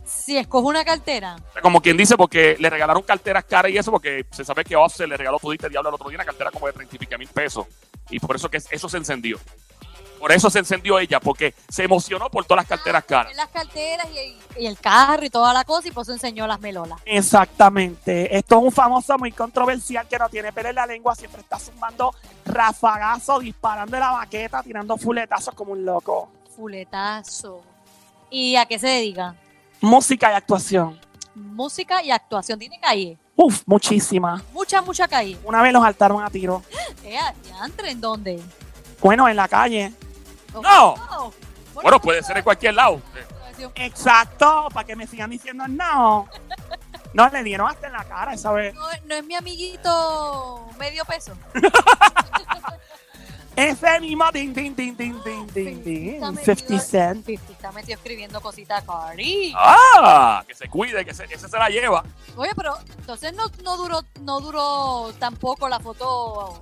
[0.05, 4.27] si escojo una cartera, Como quien dice, porque le regalaron carteras caras y eso, porque
[4.29, 6.73] se sabe que Offset le regaló Pudiste Diablo el otro día una cartera como de
[6.73, 7.65] 30 y pico mil pesos.
[8.11, 9.39] Y por eso que eso se encendió.
[10.19, 13.35] Por eso se encendió ella, porque se emocionó por todas las carteras caras.
[13.35, 16.59] las carteras y, y el carro y toda la cosa, y por eso enseñó las
[16.59, 16.99] melolas.
[17.05, 18.35] Exactamente.
[18.37, 21.57] Esto es un famoso muy controversial que no tiene pelo en la lengua, siempre está
[21.57, 22.13] sumando
[22.45, 26.29] rafagazos, disparando de la baqueta, tirando fuletazos como un loco.
[26.55, 27.61] Fuletazo.
[28.29, 29.35] ¿Y a qué se dedica?
[29.81, 30.99] Música y actuación.
[31.33, 32.59] Música y actuación.
[32.59, 33.17] Tiene calle.
[33.35, 34.43] Uf, muchísima.
[34.51, 35.37] Mucha, mucha calle.
[35.45, 36.61] Una vez los saltaron a tiro.
[37.05, 38.39] Eh, ¿Diantre en dónde?
[39.01, 39.93] Bueno, en la calle.
[40.53, 40.93] ¡No!
[41.17, 41.33] Oh,
[41.73, 43.01] Bueno, puede ser en cualquier lado.
[43.75, 46.27] Exacto, para que me sigan diciendo no.
[47.13, 48.73] No, le dieron hasta en la cara esa vez.
[48.73, 51.33] No, no es mi amiguito medio peso.
[53.55, 56.13] Ese mismo din, din, din, din, din, din, din.
[56.15, 57.25] Está metido- 50 Cent.
[57.25, 59.53] 50 está metido escribiendo cositas a Cardi.
[59.57, 60.43] ¡Ah!
[60.47, 62.05] Que se cuide, que se- ese se la lleva.
[62.37, 66.57] Oye, pero entonces no, no duró no duró tampoco la foto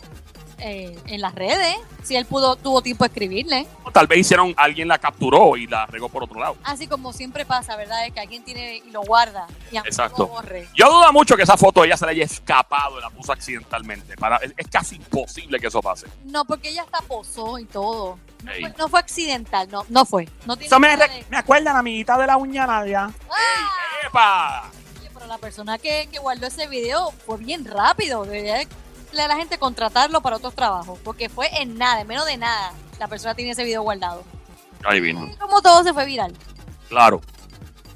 [0.59, 1.75] eh, en las redes.
[2.03, 3.67] Si él pudo tuvo tiempo de escribirle.
[3.83, 6.55] O tal vez hicieron, alguien la capturó y la regó por otro lado.
[6.63, 8.05] Así como siempre pasa, ¿verdad?
[8.05, 10.23] Es que alguien tiene y lo guarda y aunque Exacto.
[10.23, 10.67] lo borre.
[10.73, 14.15] Yo dudo mucho que esa foto ella se le haya escapado y la puso accidentalmente.
[14.15, 16.07] Para, es, es casi imposible que eso pase.
[16.25, 18.17] No, porque ella hasta posó y todo.
[18.43, 20.29] No, fue, no fue accidental, no, no fue.
[20.45, 22.65] No tiene Eso me, nada re- de- me acuerda a la amiguita de la uña
[22.67, 23.11] Nadia.
[23.29, 24.07] ¡Ah!
[24.07, 24.71] ¡Epa!
[25.01, 28.23] Oye, pero la persona que, que guardó ese video fue bien rápido.
[29.17, 30.99] Debería de la gente contratarlo para otros trabajos.
[31.03, 32.71] Porque fue en nada, en menos de nada.
[32.99, 34.23] La persona tiene ese video guardado.
[34.85, 35.25] Ahí vino.
[35.25, 36.35] Y como todo se fue viral.
[36.87, 37.21] Claro.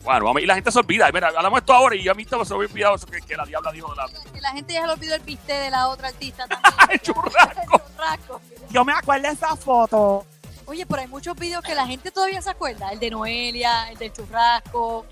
[0.03, 1.12] Bueno, vamos, y la gente se olvida.
[1.13, 3.38] Mira, hablamos esto ahora y yo a mí se me había olvidado eso que, que
[3.38, 4.07] la diabla dijo de la.
[4.34, 6.73] Que la gente ya se le olvidó el piste de la otra artista también.
[6.89, 7.62] El churrasco.
[7.62, 8.41] El churrasco.
[8.71, 10.25] Yo me acuerdo de esa foto.
[10.65, 12.89] Oye, pero hay muchos videos que la gente todavía se acuerda.
[12.91, 15.05] El de Noelia, el del churrasco,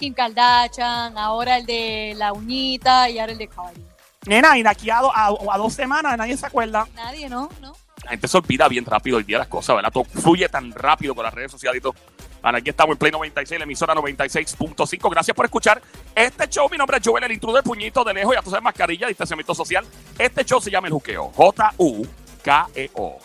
[0.00, 3.91] Kim Kardashian, ahora el de la uñita y ahora el de Cardi.
[4.26, 6.86] Nena, y de aquí a, do- a- a dos semanas nadie se acuerda.
[6.94, 7.48] Nadie, ¿no?
[7.60, 7.74] ¿No?
[8.04, 9.92] La gente se olvida bien rápido el día de las cosas, ¿verdad?
[9.92, 11.94] Todo fluye tan rápido con las redes sociales y todo.
[12.42, 15.10] Bueno, aquí estamos en Play 96, la emisora 96.5.
[15.10, 15.80] Gracias por escuchar
[16.14, 16.68] este show.
[16.68, 18.34] Mi nombre es Joel, el intruder, puñito de lejos.
[18.34, 19.84] Ya tú sabes, mascarilla, distanciamiento social.
[20.18, 21.30] Este show se llama El Juqueo.
[21.36, 23.18] J-U-K-E-O.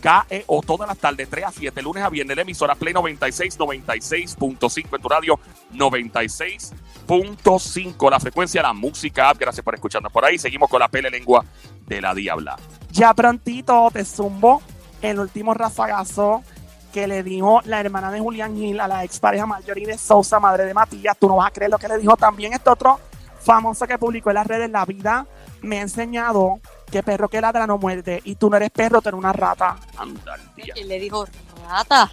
[0.00, 0.62] J-U-K-E-O.
[0.62, 5.02] Todas las tardes, 3 a 7, lunes a viernes, la emisora Play 96, 96.5 en
[5.02, 5.38] tu radio
[5.74, 8.10] 96.5.
[8.10, 9.32] La frecuencia, la música.
[9.38, 10.38] Gracias por escucharnos por ahí.
[10.38, 11.44] Seguimos con la pele lengua
[11.86, 12.56] de la diabla.
[12.90, 14.62] Ya prontito te zumbo
[15.02, 16.42] el último rafagazo
[16.92, 20.64] que le dijo la hermana de Julián Gil a la expareja Marjorie de Sousa, madre
[20.64, 21.16] de Matías.
[21.18, 22.98] Tú no vas a creer lo que le dijo también este otro
[23.40, 24.68] famoso que publicó en las redes.
[24.70, 25.26] La vida
[25.62, 26.58] me ha enseñado
[26.90, 29.76] que perro que ladra no muerde y tú no eres perro, tú eres una rata.
[29.96, 30.36] Anda,
[30.74, 31.26] Y le dijo,
[31.68, 32.10] rata.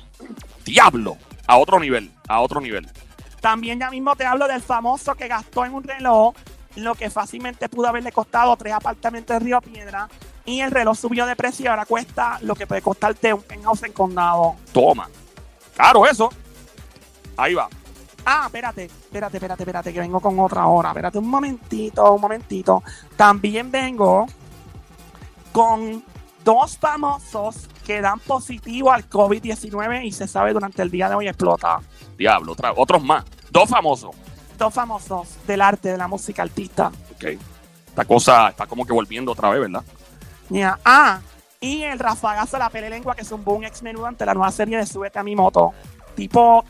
[0.65, 1.17] diablo.
[1.47, 2.89] A otro nivel, a otro nivel.
[3.41, 6.33] También ya mismo te hablo del famoso que gastó en un reloj
[6.75, 10.09] lo que fácilmente pudo haberle costado tres apartamentos de Río Piedra.
[10.45, 13.93] Y el reloj subió de precio, ahora cuesta lo que puede costarte un penthouse en
[13.93, 14.55] condado.
[14.71, 15.09] Toma.
[15.75, 16.29] Claro, eso.
[17.35, 17.67] Ahí va.
[18.25, 20.89] Ah, espérate, espérate, espérate, espérate, que vengo con otra hora.
[20.89, 22.83] Espérate un momentito, un momentito.
[23.15, 24.25] También vengo
[25.57, 26.03] con
[26.43, 31.27] dos famosos que dan positivo al COVID-19 y se sabe durante el día de hoy
[31.27, 31.79] explota.
[32.15, 33.25] Diablo, otra- otros más.
[33.49, 34.15] Dos famosos.
[34.55, 36.91] Dos famosos del arte, de la música artista.
[37.15, 37.23] Ok.
[37.87, 39.83] Esta cosa está como que volviendo otra vez, ¿verdad?
[40.49, 40.77] Ya.
[40.85, 41.21] Ah,
[41.59, 44.51] y el rafagazo de la pele lengua que zumbó un ex menudo ante la nueva
[44.51, 45.73] serie de Súbete a mi moto.
[46.15, 46.63] Tipo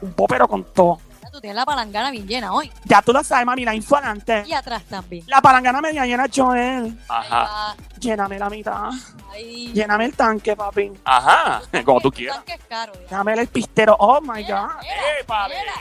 [0.00, 1.00] un popero con todo.
[1.34, 2.70] Tú tienes la palangana bien llena hoy.
[2.84, 4.44] Ya tú lo sabes, mami, la info adelante.
[4.46, 5.24] Y atrás también.
[5.26, 6.96] La palangana media llena, Joel.
[7.08, 7.74] Ajá.
[7.98, 8.90] Lléname la mitad.
[9.32, 9.72] ahí.
[9.72, 10.92] Lléname el tanque, papi.
[11.02, 11.60] Ajá.
[11.84, 12.36] Como tú quieras.
[12.36, 13.00] tanque es caro, ya.
[13.00, 13.96] Déjame el pistero.
[13.98, 14.70] Oh my god.
[15.20, 15.56] ¡Épale!
[15.58, 15.72] mira.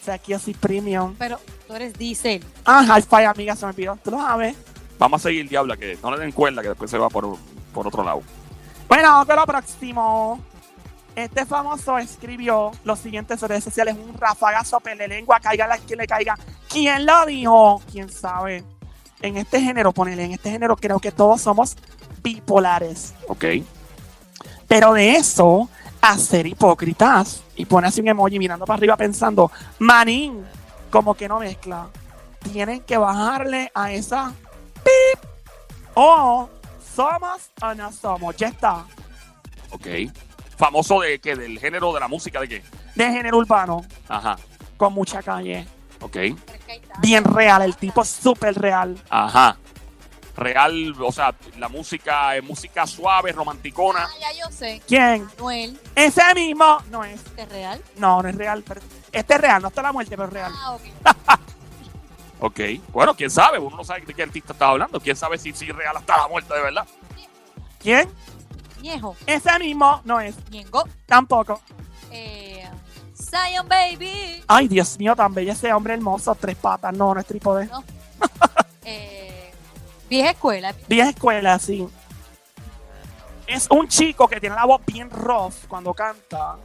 [0.00, 1.16] O sea, aquí yo soy premium.
[1.18, 2.42] Pero tú eres diésel.
[2.64, 3.98] Ah, hi-fi, amiga, se me olvidó.
[4.02, 4.56] Tú lo sabes.
[4.98, 7.36] Vamos a seguir, Diabla, que no le den cuerda, que después se va por,
[7.74, 8.22] por otro lado.
[8.88, 10.40] Bueno, con lo próximo.
[11.14, 15.78] Este famoso escribió lo siguiente en sus redes sociales: un rafagazo pele lengua, caiga la
[15.78, 16.36] quien le caiga.
[16.68, 17.82] ¿Quién lo dijo?
[17.90, 18.64] ¿Quién sabe?
[19.20, 21.76] En este género, ponele, en este género creo que todos somos
[22.22, 23.14] bipolares.
[23.28, 23.44] Ok.
[24.66, 25.68] Pero de eso
[26.00, 30.44] a ser hipócritas y pone así un emoji mirando para arriba pensando, manín,
[30.90, 31.88] como que no mezcla.
[32.52, 34.32] Tienen que bajarle a esa
[34.82, 35.30] pip.
[35.94, 36.48] O
[36.96, 38.36] somos o no somos.
[38.36, 38.84] Ya está.
[39.70, 39.86] Ok.
[40.62, 42.62] Famoso de que del género de la música de qué?
[42.94, 44.38] De género urbano, Ajá.
[44.76, 45.66] con mucha calle.
[46.00, 46.14] Ok.
[46.16, 46.34] Es.
[47.00, 48.96] Bien real, el tipo súper real.
[49.10, 49.56] Ajá.
[50.36, 54.04] Real, o sea, la música es música suave, romanticona.
[54.04, 54.80] Ah, ya yo sé.
[54.86, 55.26] ¿Quién?
[55.36, 56.78] Noel, Ese mismo.
[56.92, 57.14] No es.
[57.26, 57.82] ¿este es real?
[57.96, 58.62] No, no es real.
[58.64, 60.52] pero- este es real, no está la muerte, pero es real.
[60.56, 60.82] Ah, ok.
[62.44, 62.60] Ok.
[62.92, 65.00] Bueno, quién sabe, uno no sabe de qué artista estás hablando.
[65.00, 66.86] Quién sabe si, si real hasta la muerte de verdad.
[67.80, 68.08] ¿Quién?
[68.82, 70.34] Ñejo, Ese mismo no es.
[70.50, 71.60] Ñengo, Tampoco.
[72.10, 72.68] eh,
[73.14, 76.34] Zion Baby, Ay, Dios mío, tan bello ese hombre hermoso.
[76.34, 76.92] Tres patas.
[76.94, 77.68] No, no es trípode.
[78.84, 79.52] eh,
[80.10, 81.88] Vieja Escuela, Vieja escuela, sí.
[83.46, 86.56] Es un chico que tiene la voz bien rough cuando canta.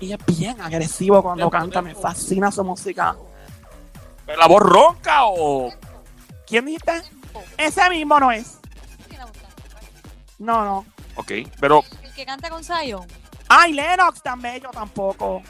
[0.00, 1.82] Y es bien agresivo cuando canta.
[1.82, 3.16] Me fascina su música.
[4.24, 5.70] ¿Pero ¿La voz ronca o...?
[6.46, 7.02] ¿Quién dijiste?
[7.56, 8.58] Ese mismo no es.
[10.38, 10.86] No, no.
[11.16, 11.84] Ok, pero...
[12.02, 13.06] El que canta con Zion,
[13.48, 15.42] Ay, Lennox tan bello tampoco.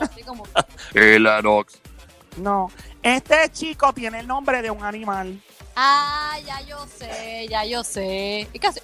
[0.00, 0.44] así como
[0.94, 1.80] El Anox.
[2.36, 2.70] No.
[3.02, 5.40] Este chico tiene el nombre de un animal.
[5.76, 8.48] Ah, ya yo sé, ya yo sé.
[8.52, 8.82] ¿Y qué hace?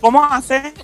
[0.00, 0.74] ¿Cómo hace?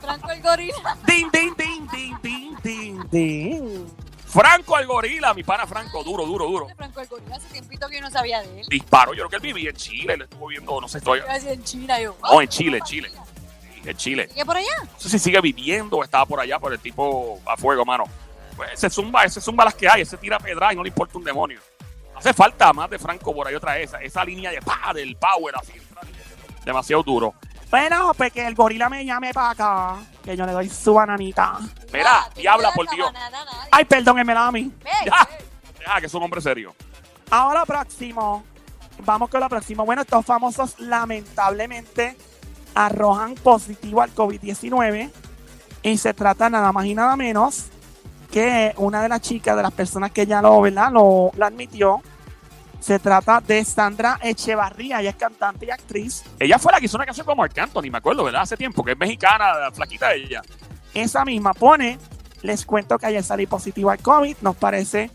[0.00, 0.96] Franco el gorila.
[1.06, 3.86] Ding, ding, ding, ding, ding, ding, ding.
[4.30, 6.68] Franco el gorila, mi pana Franco, duro, duro, duro.
[6.76, 8.66] Franco el gorila hace tiempito que yo no sabía de él.
[8.68, 11.20] Disparo, yo creo que él vivía en Chile, le estuvo viendo, no sé, estoy...
[11.28, 12.16] En China, yo.
[12.22, 13.10] No, en Chile, en Chile.
[13.10, 14.28] Sí, En Chile.
[14.28, 14.82] ¿Sigue por allá?
[14.84, 18.04] No sé si sigue viviendo o estaba por allá, pero el tipo a fuego, mano.
[18.56, 21.18] Pues ese zumba, ese zumba las que hay, ese tira pedra y no le importa
[21.18, 21.60] un demonio.
[22.14, 25.16] Hace falta más de Franco por ahí otra vez, esa, esa línea de pa, del
[25.16, 25.72] power así.
[26.64, 27.34] Demasiado duro.
[27.70, 29.96] Bueno, pues que el gorila me llame para acá.
[30.24, 31.58] Que yo le doy su bananita.
[31.92, 33.12] Mira, Ah, tú no diabla, das por la Dios.
[33.12, 33.68] banana a nadie.
[33.70, 34.72] Ay, perdónenmela a mí.
[34.82, 34.90] Ve.
[35.78, 36.74] Deja que es un hombre serio.
[37.30, 38.44] Ahora próximo.
[39.04, 39.86] Vamos con lo próximo.
[39.86, 42.16] Bueno, estos famosos lamentablemente
[42.74, 45.10] arrojan positivo al COVID-19.
[45.82, 47.66] Y se trata nada más y nada menos
[48.30, 50.90] que una de las chicas, de las personas que ya lo, ¿verdad?
[50.92, 52.02] Lo, lo admitió.
[52.80, 55.00] Se trata de Sandra Echevarría.
[55.00, 56.24] Ella es cantante y actriz.
[56.38, 58.42] Ella fue la que hizo una canción con Marc Anthony, me acuerdo, ¿verdad?
[58.42, 60.42] Hace tiempo, que es mexicana, la flaquita ella.
[60.94, 61.98] Esa misma pone.
[62.42, 64.36] Les cuento que ayer salí positivo al COVID.
[64.40, 65.10] Nos parece,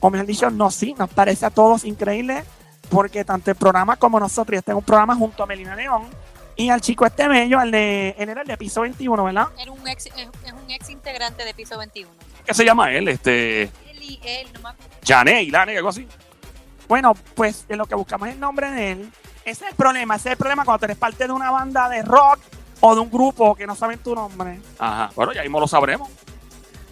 [0.00, 2.44] o mejor dicho, no, sí, nos parece a todos increíble.
[2.88, 6.04] Porque tanto el programa como nosotros, este es un programa junto a Melina León
[6.58, 9.48] y al chico este bello, el de, él era el de piso 21, ¿verdad?
[9.60, 12.10] Era un ex, es, es un ex integrante de piso 21.
[12.46, 13.08] ¿Qué se llama él?
[13.08, 13.64] Este.
[13.64, 14.96] Él y él, no me acuerdo.
[15.06, 16.08] Jané, algo así.
[16.88, 19.12] Bueno, pues en lo que buscamos el nombre de él.
[19.44, 22.02] Ese es el problema, ese es el problema cuando eres parte de una banda de
[22.02, 22.38] rock
[22.80, 24.60] o de un grupo que no saben tu nombre.
[24.78, 25.10] Ajá.
[25.14, 26.08] Bueno, ya mismo lo sabremos.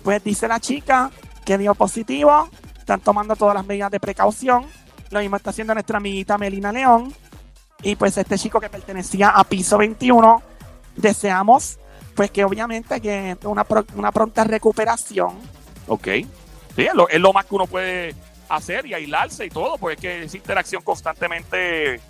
[0.03, 1.11] Pues dice la chica
[1.45, 4.67] que dio positivo, están tomando todas las medidas de precaución.
[5.11, 7.13] Lo mismo está haciendo nuestra amiguita Melina León.
[7.83, 10.43] Y pues este chico que pertenecía a piso 21,
[10.97, 11.79] deseamos
[12.15, 15.31] pues que obviamente que una, pro- una pronta recuperación.
[15.89, 16.05] Ok.
[16.77, 18.15] Sí, es lo, es lo más que uno puede
[18.49, 22.01] hacer y aislarse y todo, porque es que esa interacción constantemente,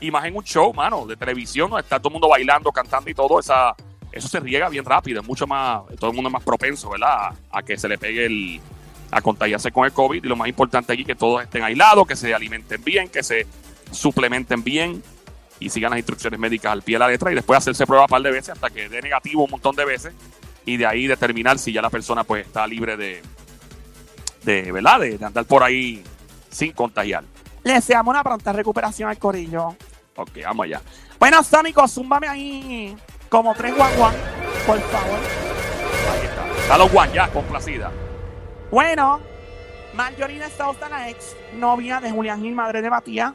[0.00, 3.10] y más en un show, mano, de televisión, donde está todo el mundo bailando, cantando
[3.10, 3.74] y todo, esa,
[4.10, 7.34] eso se riega bien rápido, es mucho más, todo el mundo es más propenso, ¿verdad?
[7.50, 8.60] A, a que se le pegue el,
[9.12, 12.16] a contagiarse con el COVID y lo más importante aquí que todos estén aislados, que
[12.16, 13.46] se alimenten bien, que se
[13.90, 15.02] suplementen bien
[15.60, 18.08] y sigan las instrucciones médicas al pie de la letra y después hacerse prueba un
[18.08, 20.14] par de veces hasta que dé negativo un montón de veces
[20.64, 23.20] y de ahí determinar si ya la persona pues está libre de,
[24.42, 25.00] de ¿verdad?
[25.00, 26.02] De, de andar por ahí
[26.50, 27.24] sin contagiar.
[27.64, 29.76] Le deseamos una pronta recuperación al corillo.
[30.16, 30.80] Ok, vamos allá.
[31.18, 32.96] Bueno, Sónico, zúmbame ahí
[33.28, 34.14] como tres guan guan,
[34.66, 35.18] por favor.
[36.10, 36.60] Ahí está.
[36.60, 37.90] Está los guan ya, complacida.
[38.70, 39.20] Bueno,
[39.94, 43.32] Marjorie Sousa, la ex novia de Julián Gil, madre de Matías,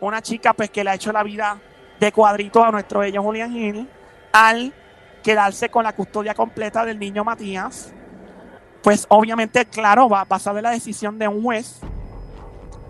[0.00, 1.58] una chica pues que le ha hecho la vida
[1.98, 3.88] de cuadrito a nuestro bello Julián Gil,
[4.32, 4.72] al
[5.22, 7.92] quedarse con la custodia completa del niño Matías,
[8.86, 11.80] pues obviamente, claro, va basado en la decisión de un juez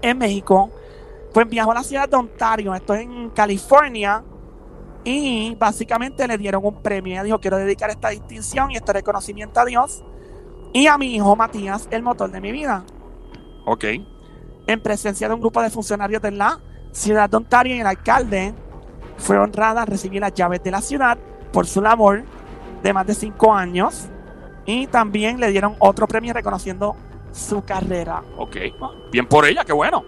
[0.02, 0.70] en México,
[1.32, 4.22] pues viajó a la ciudad de Ontario, esto es en California,
[5.04, 7.14] y básicamente le dieron un premio.
[7.14, 10.04] Ella dijo, quiero dedicar esta distinción y este reconocimiento a Dios
[10.74, 12.84] y a mi hijo Matías, el motor de mi vida.
[13.64, 13.84] Ok.
[14.66, 16.60] En presencia de un grupo de funcionarios de la
[16.92, 18.52] ciudad de Ontario y el alcalde,
[19.16, 21.16] fue honrada a recibir las llaves de la ciudad
[21.54, 22.22] por su labor
[22.82, 24.10] de más de cinco años
[24.66, 26.96] y también le dieron otro premio reconociendo
[27.32, 28.22] su carrera.
[28.36, 28.56] Ok.
[29.12, 30.04] Bien por ella, qué bueno.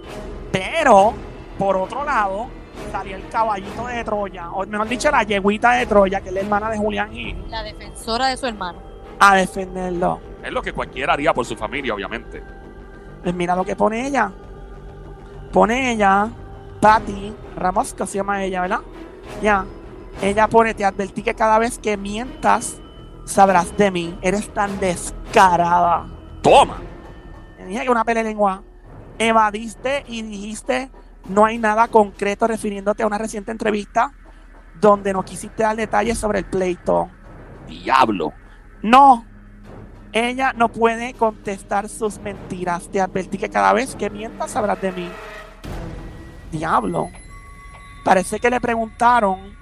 [0.53, 1.15] Pero,
[1.59, 2.47] por otro lado,
[2.91, 6.41] salió el caballito de Troya, o mejor dicho, la yeguita de Troya, que es la
[6.41, 8.79] hermana de Julián Gil, La defensora de su hermano.
[9.21, 10.21] a defenderlo.
[10.43, 12.43] Es lo que cualquiera haría por su familia, obviamente.
[13.23, 14.31] Pues mira lo que pone ella.
[15.53, 16.29] Pone ella,
[16.81, 18.81] Patty Ramos, que se llama ella, ¿verdad?
[19.43, 19.65] Ya.
[20.23, 22.81] Ella pone, te advertí que cada vez que mientas,
[23.29, 24.19] sabrás de mí.
[24.23, 26.07] Eres tan descarada.
[26.43, 26.79] Toma.
[27.57, 28.63] Te dije que una pelea de lengua.
[29.19, 30.91] Evadiste y dijiste,
[31.29, 34.13] no hay nada concreto refiriéndote a una reciente entrevista
[34.81, 37.11] donde no quisiste dar detalles sobre el pleito.
[37.67, 38.33] Diablo.
[38.83, 39.25] No.
[40.13, 42.89] Ella no puede contestar sus mentiras.
[42.89, 45.11] Te advertí que cada vez que mientas sabrás de mí.
[46.51, 47.11] Diablo.
[48.05, 49.55] Parece que le preguntaron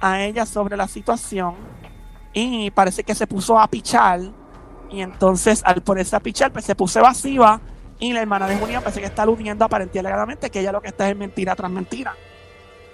[0.00, 1.56] a ella sobre la situación
[2.32, 4.20] y parece que se puso a pichar
[4.90, 7.60] y entonces al ponerse a pichar pues se puso evasiva
[7.98, 11.08] y la hermana de Julián parece que está aludiendo aparentemente que ella lo que está
[11.08, 12.14] es mentira tras mentira.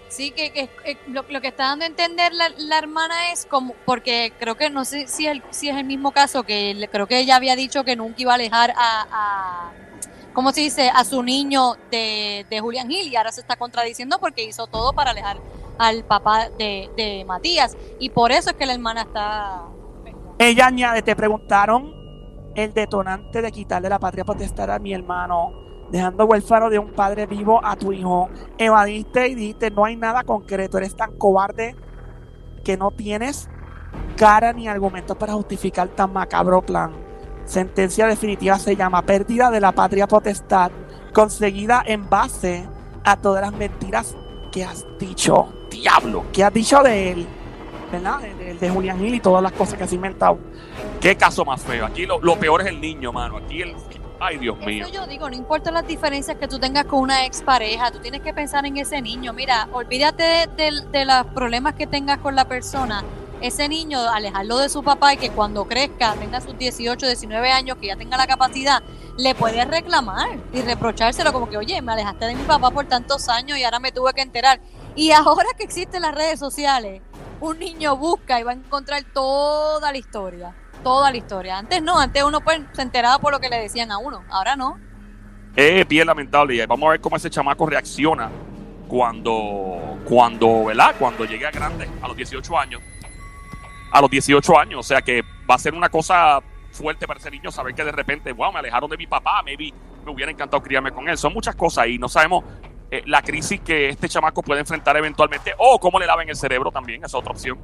[0.09, 4.55] Sí, que, eh, lo, que está dando a entender la, hermana es como, porque creo
[4.55, 7.57] que no sé si, el, si es el mismo caso, que creo que ella había
[7.57, 9.73] dicho que nunca iba a alejar a, a
[10.33, 14.19] ¿cómo se dice?, a su niño de, de Julián Gil y ahora se está contradiciendo
[14.19, 15.39] porque hizo todo para alejar
[15.79, 19.63] al papá de, de Matías y por eso es que la hermana está...
[20.39, 21.93] Ella añade, te preguntaron
[22.55, 25.53] el detonante de quitarle la patria potestad a mi hermano,
[25.91, 28.29] dejando huérfano de un padre vivo a tu hijo.
[28.59, 31.77] Evadiste y dijiste, no hay nada concreto, eres tan cobarde
[32.65, 33.49] que no tienes
[34.17, 36.93] cara ni argumentos para justificar tan macabro plan.
[37.45, 40.71] Sentencia definitiva se llama pérdida de la patria potestad,
[41.13, 42.67] conseguida en base
[43.05, 44.17] a todas las mentiras
[44.51, 45.49] que has dicho.
[45.75, 46.25] Diablo.
[46.33, 47.27] que has dicho de él,
[47.93, 48.19] ¿verdad?
[48.21, 50.39] De, de- de Julián Gil y todas las cosas que has inventado.
[51.01, 51.85] Qué caso más feo.
[51.87, 53.37] Aquí lo, lo peor es el niño, mano.
[53.37, 53.75] Aquí el.
[54.21, 54.85] Ay, Dios mío.
[54.87, 58.23] Eso yo digo, no importa las diferencias que tú tengas con una expareja, tú tienes
[58.23, 59.33] que pensar en ese niño.
[59.33, 63.03] Mira, olvídate de, de- de los problemas que tengas con la persona.
[63.41, 67.77] Ese niño, alejarlo de su papá y que cuando crezca, tenga sus 18, 19 años,
[67.79, 68.83] que ya tenga la capacidad,
[69.19, 73.29] le puedes reclamar y reprochárselo como que, oye, me alejaste de mi papá por tantos
[73.29, 74.61] años y ahora me tuve que enterar.
[74.97, 77.03] Y ahora que existen las redes sociales,
[77.41, 80.55] un niño busca y va a encontrar toda la historia.
[80.83, 81.59] Toda la historia.
[81.59, 84.23] Antes no, antes uno pues, se enteraba por lo que le decían a uno.
[84.31, 84.79] Ahora no.
[85.57, 86.65] Es bien lamentable.
[86.67, 88.31] Vamos a ver cómo ese chamaco reacciona
[88.89, 90.95] cuando, cuando, ¿verdad?
[90.99, 92.83] Cuando llegue a grande, a los 18 años.
[93.91, 94.81] A los 18 años.
[94.81, 97.93] O sea que va a ser una cosa fuerte para ese niño saber que de
[97.93, 99.73] repente, wow, me alejaron de mi papá, maybe
[100.05, 101.17] me hubiera encantado criarme con él.
[101.17, 102.45] Son muchas cosas y no sabemos
[102.95, 106.71] eh, la crisis que este chamaco puede enfrentar eventualmente o cómo le laven el cerebro
[106.71, 107.59] también, esa es otra opción.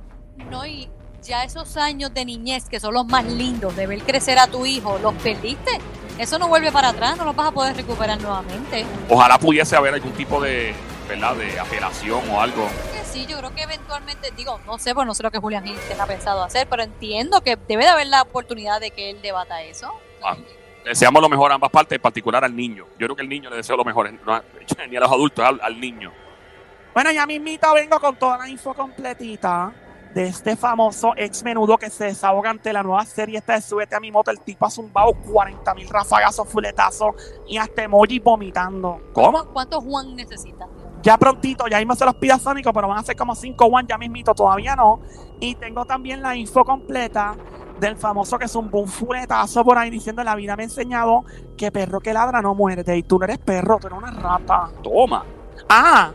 [0.51, 0.89] No, y
[1.23, 4.67] ya esos años de niñez que son los más lindos de ver crecer a tu
[4.67, 5.79] hijo, los perdiste.
[6.19, 8.85] Eso no vuelve para atrás, no los vas a poder recuperar nuevamente.
[9.09, 10.75] Ojalá pudiese haber algún tipo de,
[11.09, 11.37] ¿verdad?
[11.37, 12.69] de apelación o algo.
[13.05, 15.77] Sí, yo creo que eventualmente, digo, no sé, pues no sé lo que Julián Gil
[15.89, 19.63] tenga pensado hacer, pero entiendo que debe de haber la oportunidad de que él debata
[19.63, 19.93] eso.
[20.23, 20.37] Ah.
[20.85, 22.87] Deseamos lo mejor a ambas partes, en particular al niño.
[22.99, 24.43] Yo creo que el niño le deseo lo mejor, no,
[24.89, 26.13] ni a los adultos, al, al niño.
[26.95, 29.73] Bueno, ya mismito vengo con toda la info completita
[30.15, 33.95] de este famoso ex menudo que se desahoga ante la nueva serie esta de Súbete
[33.95, 34.31] a mi moto.
[34.31, 37.15] El tipo ha zumbado 40 mil rafagazos, fuletazos
[37.47, 39.01] y hasta emoji vomitando.
[39.13, 39.45] ¿Cómo?
[39.53, 40.67] ¿Cuánto Juan necesita?
[41.03, 43.87] Ya prontito, ya mismo se los pida Sónico, pero van a ser como 5 one
[43.89, 45.01] ya mismito, todavía no.
[45.39, 47.37] Y tengo también la info completa
[47.81, 51.25] del famoso que es un bufuletazo por ahí diciendo la vida me ha enseñado
[51.57, 52.97] que perro que ladra no muerde.
[52.97, 54.71] Y tú no eres perro, tú eres una rata.
[54.83, 55.25] Toma.
[55.69, 56.13] Ah,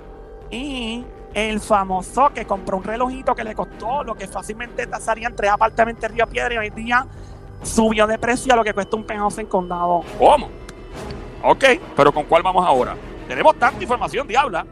[0.52, 5.52] y el famoso que compró un relojito que le costó lo que fácilmente tasarían tres
[5.52, 7.06] apartamentos en Río Piedra y hoy día
[7.62, 10.04] subió de precio a lo que cuesta un penthouse en condado.
[10.18, 10.50] ¿Cómo?
[11.44, 11.64] Ok,
[11.96, 12.96] pero ¿con cuál vamos ahora?
[13.28, 14.66] Tenemos tanta información, diabla.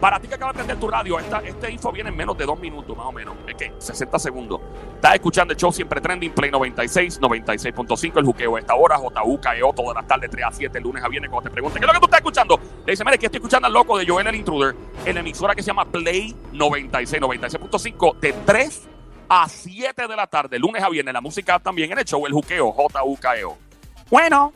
[0.00, 2.46] Para ti que acabas de prender tu radio, esta, este info viene en menos de
[2.46, 3.34] dos minutos, más o menos.
[3.48, 4.60] Es que 60 segundos.
[4.94, 9.72] Estás escuchando el show siempre trending, Play 96, 96.5, el juqueo a esta hora, JUKEO,
[9.72, 11.92] todas las tardes, 3 a 7, lunes a viernes, cuando te pregunten, ¿qué es lo
[11.94, 12.60] que tú estás escuchando?
[12.86, 15.54] Le dice, mire, que estoy escuchando al loco de Joel el Intruder en la emisora
[15.54, 18.88] que se llama Play 96, 96.5, de 3
[19.28, 21.12] a 7 de la tarde, lunes a viernes.
[21.12, 23.68] La música también en el show, el juqueo, JUKEO.
[24.10, 24.52] Bueno,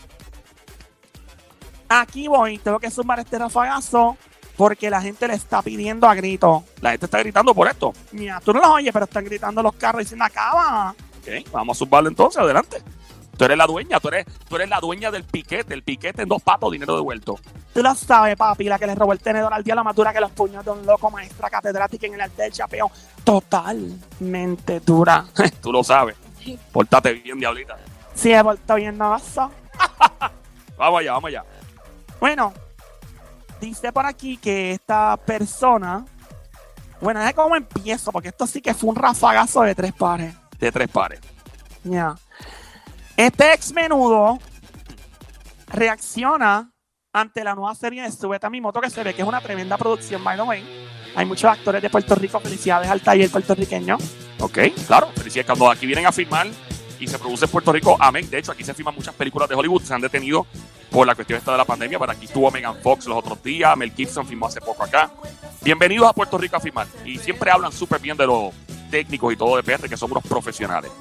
[2.01, 4.17] aquí voy, tengo que sumar este rafagazo
[4.57, 6.65] porque la gente le está pidiendo a grito.
[6.81, 7.93] La gente está gritando por esto.
[8.13, 10.95] Mira, tú no los oyes, pero están gritando los carros diciendo acaba.
[11.19, 12.83] Ok, vamos a subarlo entonces, adelante.
[13.37, 16.29] Tú eres la dueña, tú eres, tú eres la dueña del piquete, el piquete en
[16.29, 17.39] dos patos, dinero devuelto.
[17.73, 20.13] Tú lo sabes, papi, la que le robó el tenedor al día la más dura
[20.13, 22.91] que los puños de un loco maestra catedrática en el arte del chapeo.
[23.25, 25.25] Totalmente dura.
[25.63, 26.17] tú lo sabes.
[26.71, 27.79] Pórtate bien, diablita.
[28.15, 29.51] Sí, he vuelto bien navazo.
[30.77, 31.45] Vamos allá, vamos allá.
[32.23, 32.55] Bueno,
[33.61, 36.07] dice por aquí que esta persona.
[37.01, 40.33] Bueno, es cómo empiezo, porque esto sí que fue un rafagazo de tres pares.
[40.57, 41.19] De tres pares.
[41.83, 42.15] Ya.
[43.17, 44.39] Este ex menudo
[45.67, 46.71] reacciona
[47.13, 49.41] ante la nueva serie de Súbete a mi moto, que se ve que es una
[49.41, 50.87] tremenda producción, by the way.
[51.17, 52.39] Hay muchos actores de Puerto Rico.
[52.39, 53.99] Felicidades al taller puertorriqueño.
[54.39, 55.09] Ok, claro.
[55.17, 56.47] Felicidades cuando aquí vienen a filmar
[57.03, 57.97] y se produce en Puerto Rico.
[57.99, 58.31] Amén.
[58.31, 59.83] De hecho, aquí se filman muchas películas de Hollywood.
[59.83, 60.47] Se han detenido
[60.89, 61.99] por la cuestión esta de la pandemia.
[61.99, 63.77] Pero aquí estuvo Megan Fox los otros días.
[63.77, 65.11] Mel Gibson filmó hace poco acá.
[65.63, 66.87] Bienvenidos a Puerto Rico a filmar.
[67.05, 68.55] Y siempre hablan súper bien de los
[68.89, 70.93] técnicos y todo de PR, que son unos profesionales.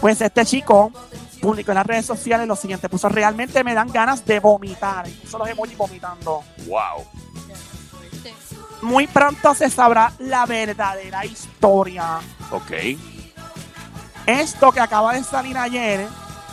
[0.00, 0.92] Pues este chico
[1.40, 5.08] publicó en las redes sociales lo siguiente: puso realmente me dan ganas de vomitar.
[5.08, 6.44] Y puso los emojis vomitando.
[6.68, 7.04] Wow.
[8.82, 12.20] Muy pronto se sabrá la verdadera historia.
[12.52, 13.17] Ok.
[14.28, 16.06] Esto que acaba de salir ayer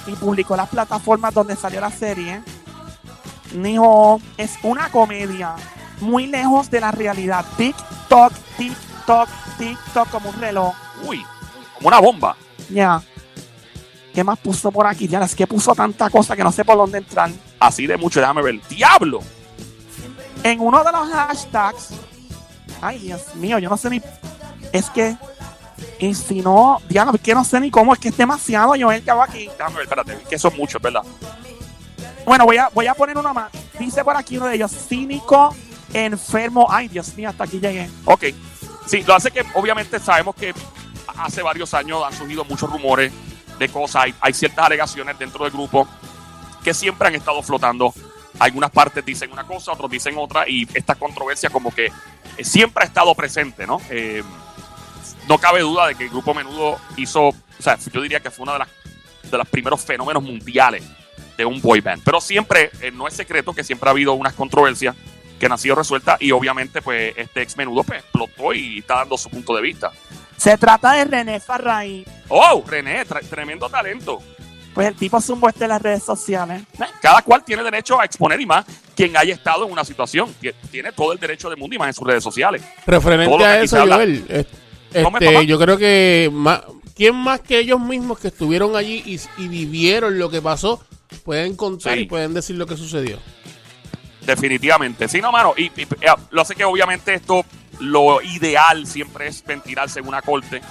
[0.08, 2.42] y publicó las plataformas donde salió la serie,
[3.52, 5.56] dijo, es una comedia
[6.00, 7.46] muy lejos de la realidad.
[7.58, 10.74] TikTok, TikTok, TikTok como un reloj.
[11.04, 11.26] Uy,
[11.76, 12.38] como una bomba.
[12.70, 13.02] Ya.
[14.14, 15.10] ¿Qué más puso por aquí?
[15.10, 17.30] Ya, es que puso tanta cosa que no sé por dónde entrar.
[17.60, 18.62] Así de mucho, déjame ver.
[18.70, 19.20] ¡Diablo!
[20.44, 21.90] En uno de los hashtags,
[22.82, 24.02] ay Dios mío, yo no sé ni.
[24.72, 25.18] Es que.
[26.00, 28.92] Y si no, Diana, es que no sé ni cómo, es que es demasiado yo
[28.92, 29.48] el que hago aquí.
[29.48, 31.04] Déjame ver, espérate, que son muchos, ¿verdad?
[32.26, 33.52] Bueno, voy a, voy a poner uno más.
[33.80, 35.56] Dice por aquí uno de ellos, cínico,
[35.94, 36.68] enfermo.
[36.70, 37.90] Ay, Dios mío, hasta aquí llegué.
[38.06, 38.26] Ok.
[38.86, 40.54] Sí, lo hace que obviamente sabemos que
[41.18, 43.12] hace varios años han surgido muchos rumores
[43.58, 44.04] de cosas.
[44.04, 45.88] Hay, hay ciertas alegaciones dentro del grupo
[46.64, 47.94] que siempre han estado flotando.
[48.40, 51.92] Algunas partes dicen una cosa, otros dicen otra, y esta controversia como que
[52.42, 53.80] siempre ha estado presente, ¿no?
[53.90, 54.24] Eh,
[55.28, 58.44] no cabe duda de que el grupo Menudo hizo, o sea, yo diría que fue
[58.44, 58.68] uno de, las,
[59.32, 60.84] de los primeros fenómenos mundiales
[61.38, 62.02] de un boy band.
[62.04, 64.96] Pero siempre, eh, no es secreto que siempre ha habido unas controversias
[65.40, 69.18] que han sido resueltas y obviamente pues este ex Menudo pues, explotó y está dando
[69.18, 69.92] su punto de vista.
[70.38, 72.06] Se trata de René Farray.
[72.30, 72.64] ¡Oh!
[72.68, 74.20] René, tremendo talento.
[74.74, 76.62] Pues el tipo zumbó este en las redes sociales.
[77.02, 80.34] Cada cual tiene derecho a exponer y más quien haya estado en una situación.
[80.42, 82.62] Tie- Tiene todo el derecho del mundo y más en sus redes sociales.
[82.86, 83.96] Referente a eso, habla.
[83.96, 84.48] Joel, es- ¿Cómo es,
[85.02, 86.62] este, yo creo que más,
[86.96, 90.84] ¿quién más que ellos mismos que estuvieron allí y, y vivieron lo que pasó
[91.24, 92.02] pueden contar Sí.
[92.02, 93.20] y pueden decir lo que sucedió?
[94.22, 95.08] Definitivamente.
[95.08, 95.54] Sí, no, mano.
[95.56, 97.46] Y, y, eh, lo sé que obviamente esto,
[97.80, 100.62] lo ideal siempre es ventilarse en una corte.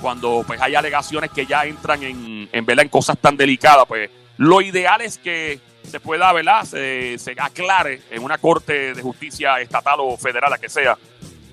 [0.00, 2.84] Cuando pues hay alegaciones que ya entran en, en, ¿verdad?
[2.84, 6.64] en cosas tan delicadas, pues lo ideal es que se pueda, ¿verdad?
[6.64, 10.96] Se, se aclare en una corte de justicia estatal o federal, la que sea,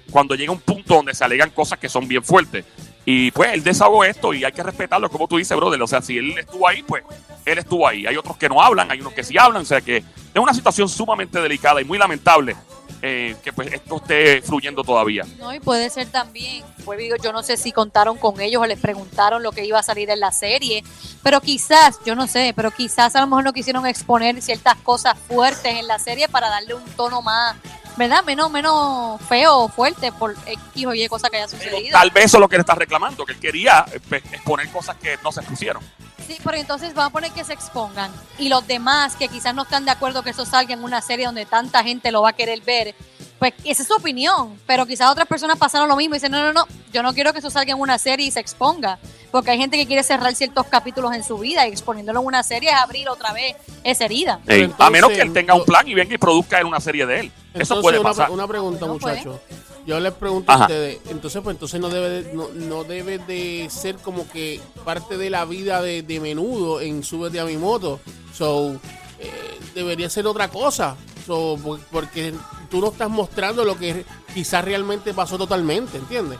[0.09, 2.65] cuando llega un punto donde se alegan cosas que son bien fuertes.
[3.05, 5.81] Y pues él desahogó esto y hay que respetarlo, como tú dices, brother.
[5.81, 7.03] O sea, si él estuvo ahí, pues
[7.45, 8.05] él estuvo ahí.
[8.05, 9.63] Hay otros que no hablan, hay unos que sí hablan.
[9.63, 12.55] O sea que es una situación sumamente delicada y muy lamentable
[13.01, 15.25] eh, que pues esto esté fluyendo todavía.
[15.37, 18.65] No, y puede ser también, pues digo, yo no sé si contaron con ellos o
[18.65, 20.83] les preguntaron lo que iba a salir en la serie,
[21.23, 25.17] pero quizás, yo no sé, pero quizás a lo mejor no quisieron exponer ciertas cosas
[25.17, 27.55] fuertes en la serie para darle un tono más,
[27.97, 28.23] ¿verdad?
[28.23, 31.91] Menos, menos feo o fuerte por X o Y cosa que haya sucedido.
[31.91, 34.95] Tal vez eso es lo que él está reclamando, que él quería pues, exponer cosas
[34.97, 35.83] que no se pusieron.
[36.29, 38.11] Sí, pero entonces vamos a poner que se expongan.
[38.37, 41.25] Y los demás que quizás no están de acuerdo que eso salga en una serie
[41.25, 42.93] donde tanta gente lo va a querer ver,
[43.39, 46.43] Pues esa es su opinión, pero quizás otras personas pasaron lo mismo y dicen, no,
[46.43, 48.99] no, no, yo no quiero que eso salga en una serie y se exponga,
[49.31, 52.43] porque hay gente que quiere cerrar ciertos capítulos en su vida y exponiéndolo en una
[52.43, 54.39] serie es abrir otra vez esa herida.
[54.77, 57.21] A menos que él tenga un plan y venga y produzca en una serie de
[57.21, 57.31] él.
[57.53, 58.31] Eso Entonces, puede una, pasar.
[58.31, 59.15] una pregunta, No puede.
[59.17, 59.39] muchachos.
[59.85, 60.63] Yo les pregunto Ajá.
[60.63, 64.61] a ustedes, entonces pues entonces no debe de, no, no debe de ser como que
[64.85, 67.99] parte de la vida de, de menudo en Súbete a mi moto.
[68.37, 68.73] So,
[69.19, 70.95] eh, debería ser otra cosa.
[71.25, 72.35] So, por- porque
[72.69, 76.37] tú no estás mostrando lo que quizás realmente pasó totalmente, ¿entiendes?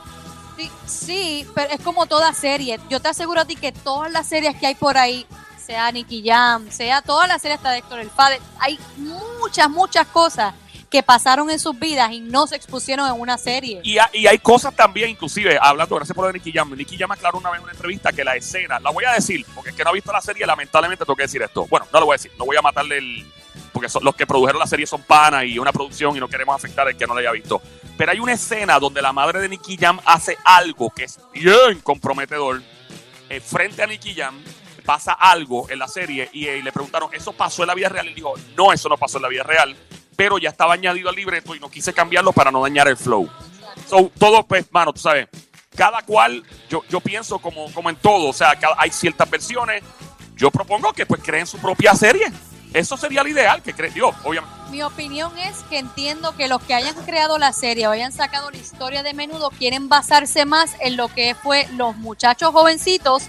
[0.56, 2.78] Sí, sí, pero es como toda serie.
[2.88, 5.26] Yo te aseguro a ti que todas las series que hay por ahí,
[5.64, 10.06] sea Nicky Jam, sea todas las series hasta de Héctor el Padre, hay muchas, muchas
[10.08, 10.54] cosas
[10.90, 13.80] que pasaron en sus vidas y no se expusieron en una serie.
[13.84, 16.74] Y, y hay cosas también, inclusive, hablando, gracias por lo de Nicky Jam.
[16.76, 19.46] Nicky Jam aclaró una vez en una entrevista que la escena, la voy a decir,
[19.54, 21.66] porque es que no ha visto la serie, lamentablemente tengo que decir esto.
[21.68, 23.26] Bueno, no lo voy a decir, no voy a matarle el.
[23.72, 26.56] Porque son- los que produjeron la serie son panas y una producción y no queremos
[26.56, 27.62] afectar al que no la haya visto.
[27.96, 31.80] Pero hay una escena donde la madre de Nicky Jam hace algo que es bien
[31.82, 32.62] comprometedor.
[33.28, 34.42] eh, frente a Nicky Jam
[34.84, 38.08] pasa algo en la serie y, eh, le preguntaron, ¿eso pasó en la vida real?
[38.08, 39.76] Y dijo, no, eso no pasó en la vida real,
[40.20, 43.26] pero ya estaba añadido al libreto y no quise cambiarlo para no dañar el flow.
[43.88, 45.28] So, todo, pues, mano, tú sabes,
[45.74, 49.82] cada cual, yo, yo pienso como, como en todo, o sea, cada- hay ciertas versiones.
[50.36, 52.30] Yo propongo que pues creen su propia serie.
[52.74, 54.54] Eso sería lo ideal, que creen, yo, obviamente.
[54.70, 58.50] Mi opinión es que entiendo que los que hayan creado la serie o hayan sacado
[58.50, 63.22] la historia de menudo quieren basarse más en lo que fue los muchachos jovencitos,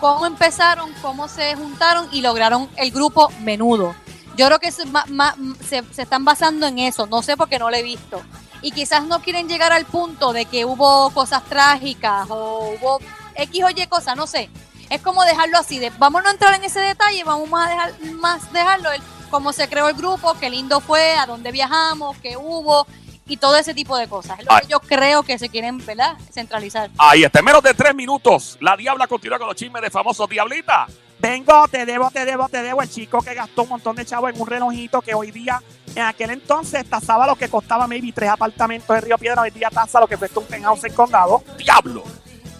[0.00, 3.94] cómo empezaron, cómo se juntaron y lograron el grupo menudo.
[4.40, 5.36] Yo creo que se, ma- ma-
[5.68, 8.22] se, se están basando en eso, no sé porque no lo he visto.
[8.62, 13.00] Y quizás no quieren llegar al punto de que hubo cosas trágicas o hubo
[13.34, 14.48] X o Y cosas, no sé.
[14.88, 18.00] Es como dejarlo así, de, vamos a no entrar en ese detalle, vamos a dejar
[18.14, 22.38] más dejarlo, el, cómo se creó el grupo, qué lindo fue, a dónde viajamos, qué
[22.38, 22.86] hubo
[23.26, 24.38] y todo ese tipo de cosas.
[24.40, 24.62] Es lo Ay.
[24.62, 26.16] que yo creo que se quieren, ¿verdad?
[26.32, 26.90] Centralizar.
[26.96, 30.26] Ahí está, en menos de tres minutos, la Diabla continúa con los chismes de famosos
[30.30, 30.86] Diablita.
[31.20, 32.80] Vengo, te debo, te debo, te debo.
[32.80, 35.62] El chico que gastó un montón de chavos en un relojito que hoy día,
[35.94, 39.42] en aquel entonces, tasaba lo que costaba maybe tres apartamentos de Río Piedra.
[39.42, 41.44] Hoy día tasa lo que cuesta un penthouse en condado.
[41.58, 42.04] Diablo.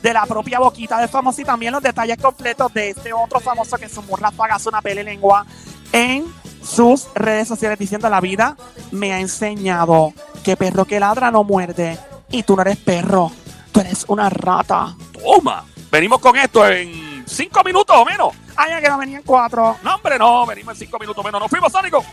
[0.02, 3.76] De la propia boquita del famoso y también los detalles completos de este otro famoso
[3.76, 5.44] que su morra pagazo una pele lengua
[5.92, 6.24] en
[6.62, 8.56] sus redes sociales diciendo la vida
[8.92, 11.98] me ha enseñado que perro que ladra no muerde
[12.30, 13.30] y tú no eres perro,
[13.72, 14.96] tú eres una rata.
[15.12, 15.64] Toma.
[15.90, 18.34] Venimos con esto en cinco minutos o menos.
[18.62, 19.78] Ay, que no venían cuatro.
[19.82, 21.40] No, hombre, no, venimos en cinco minutos menos.
[21.40, 22.04] Nos fuimos, Sónico.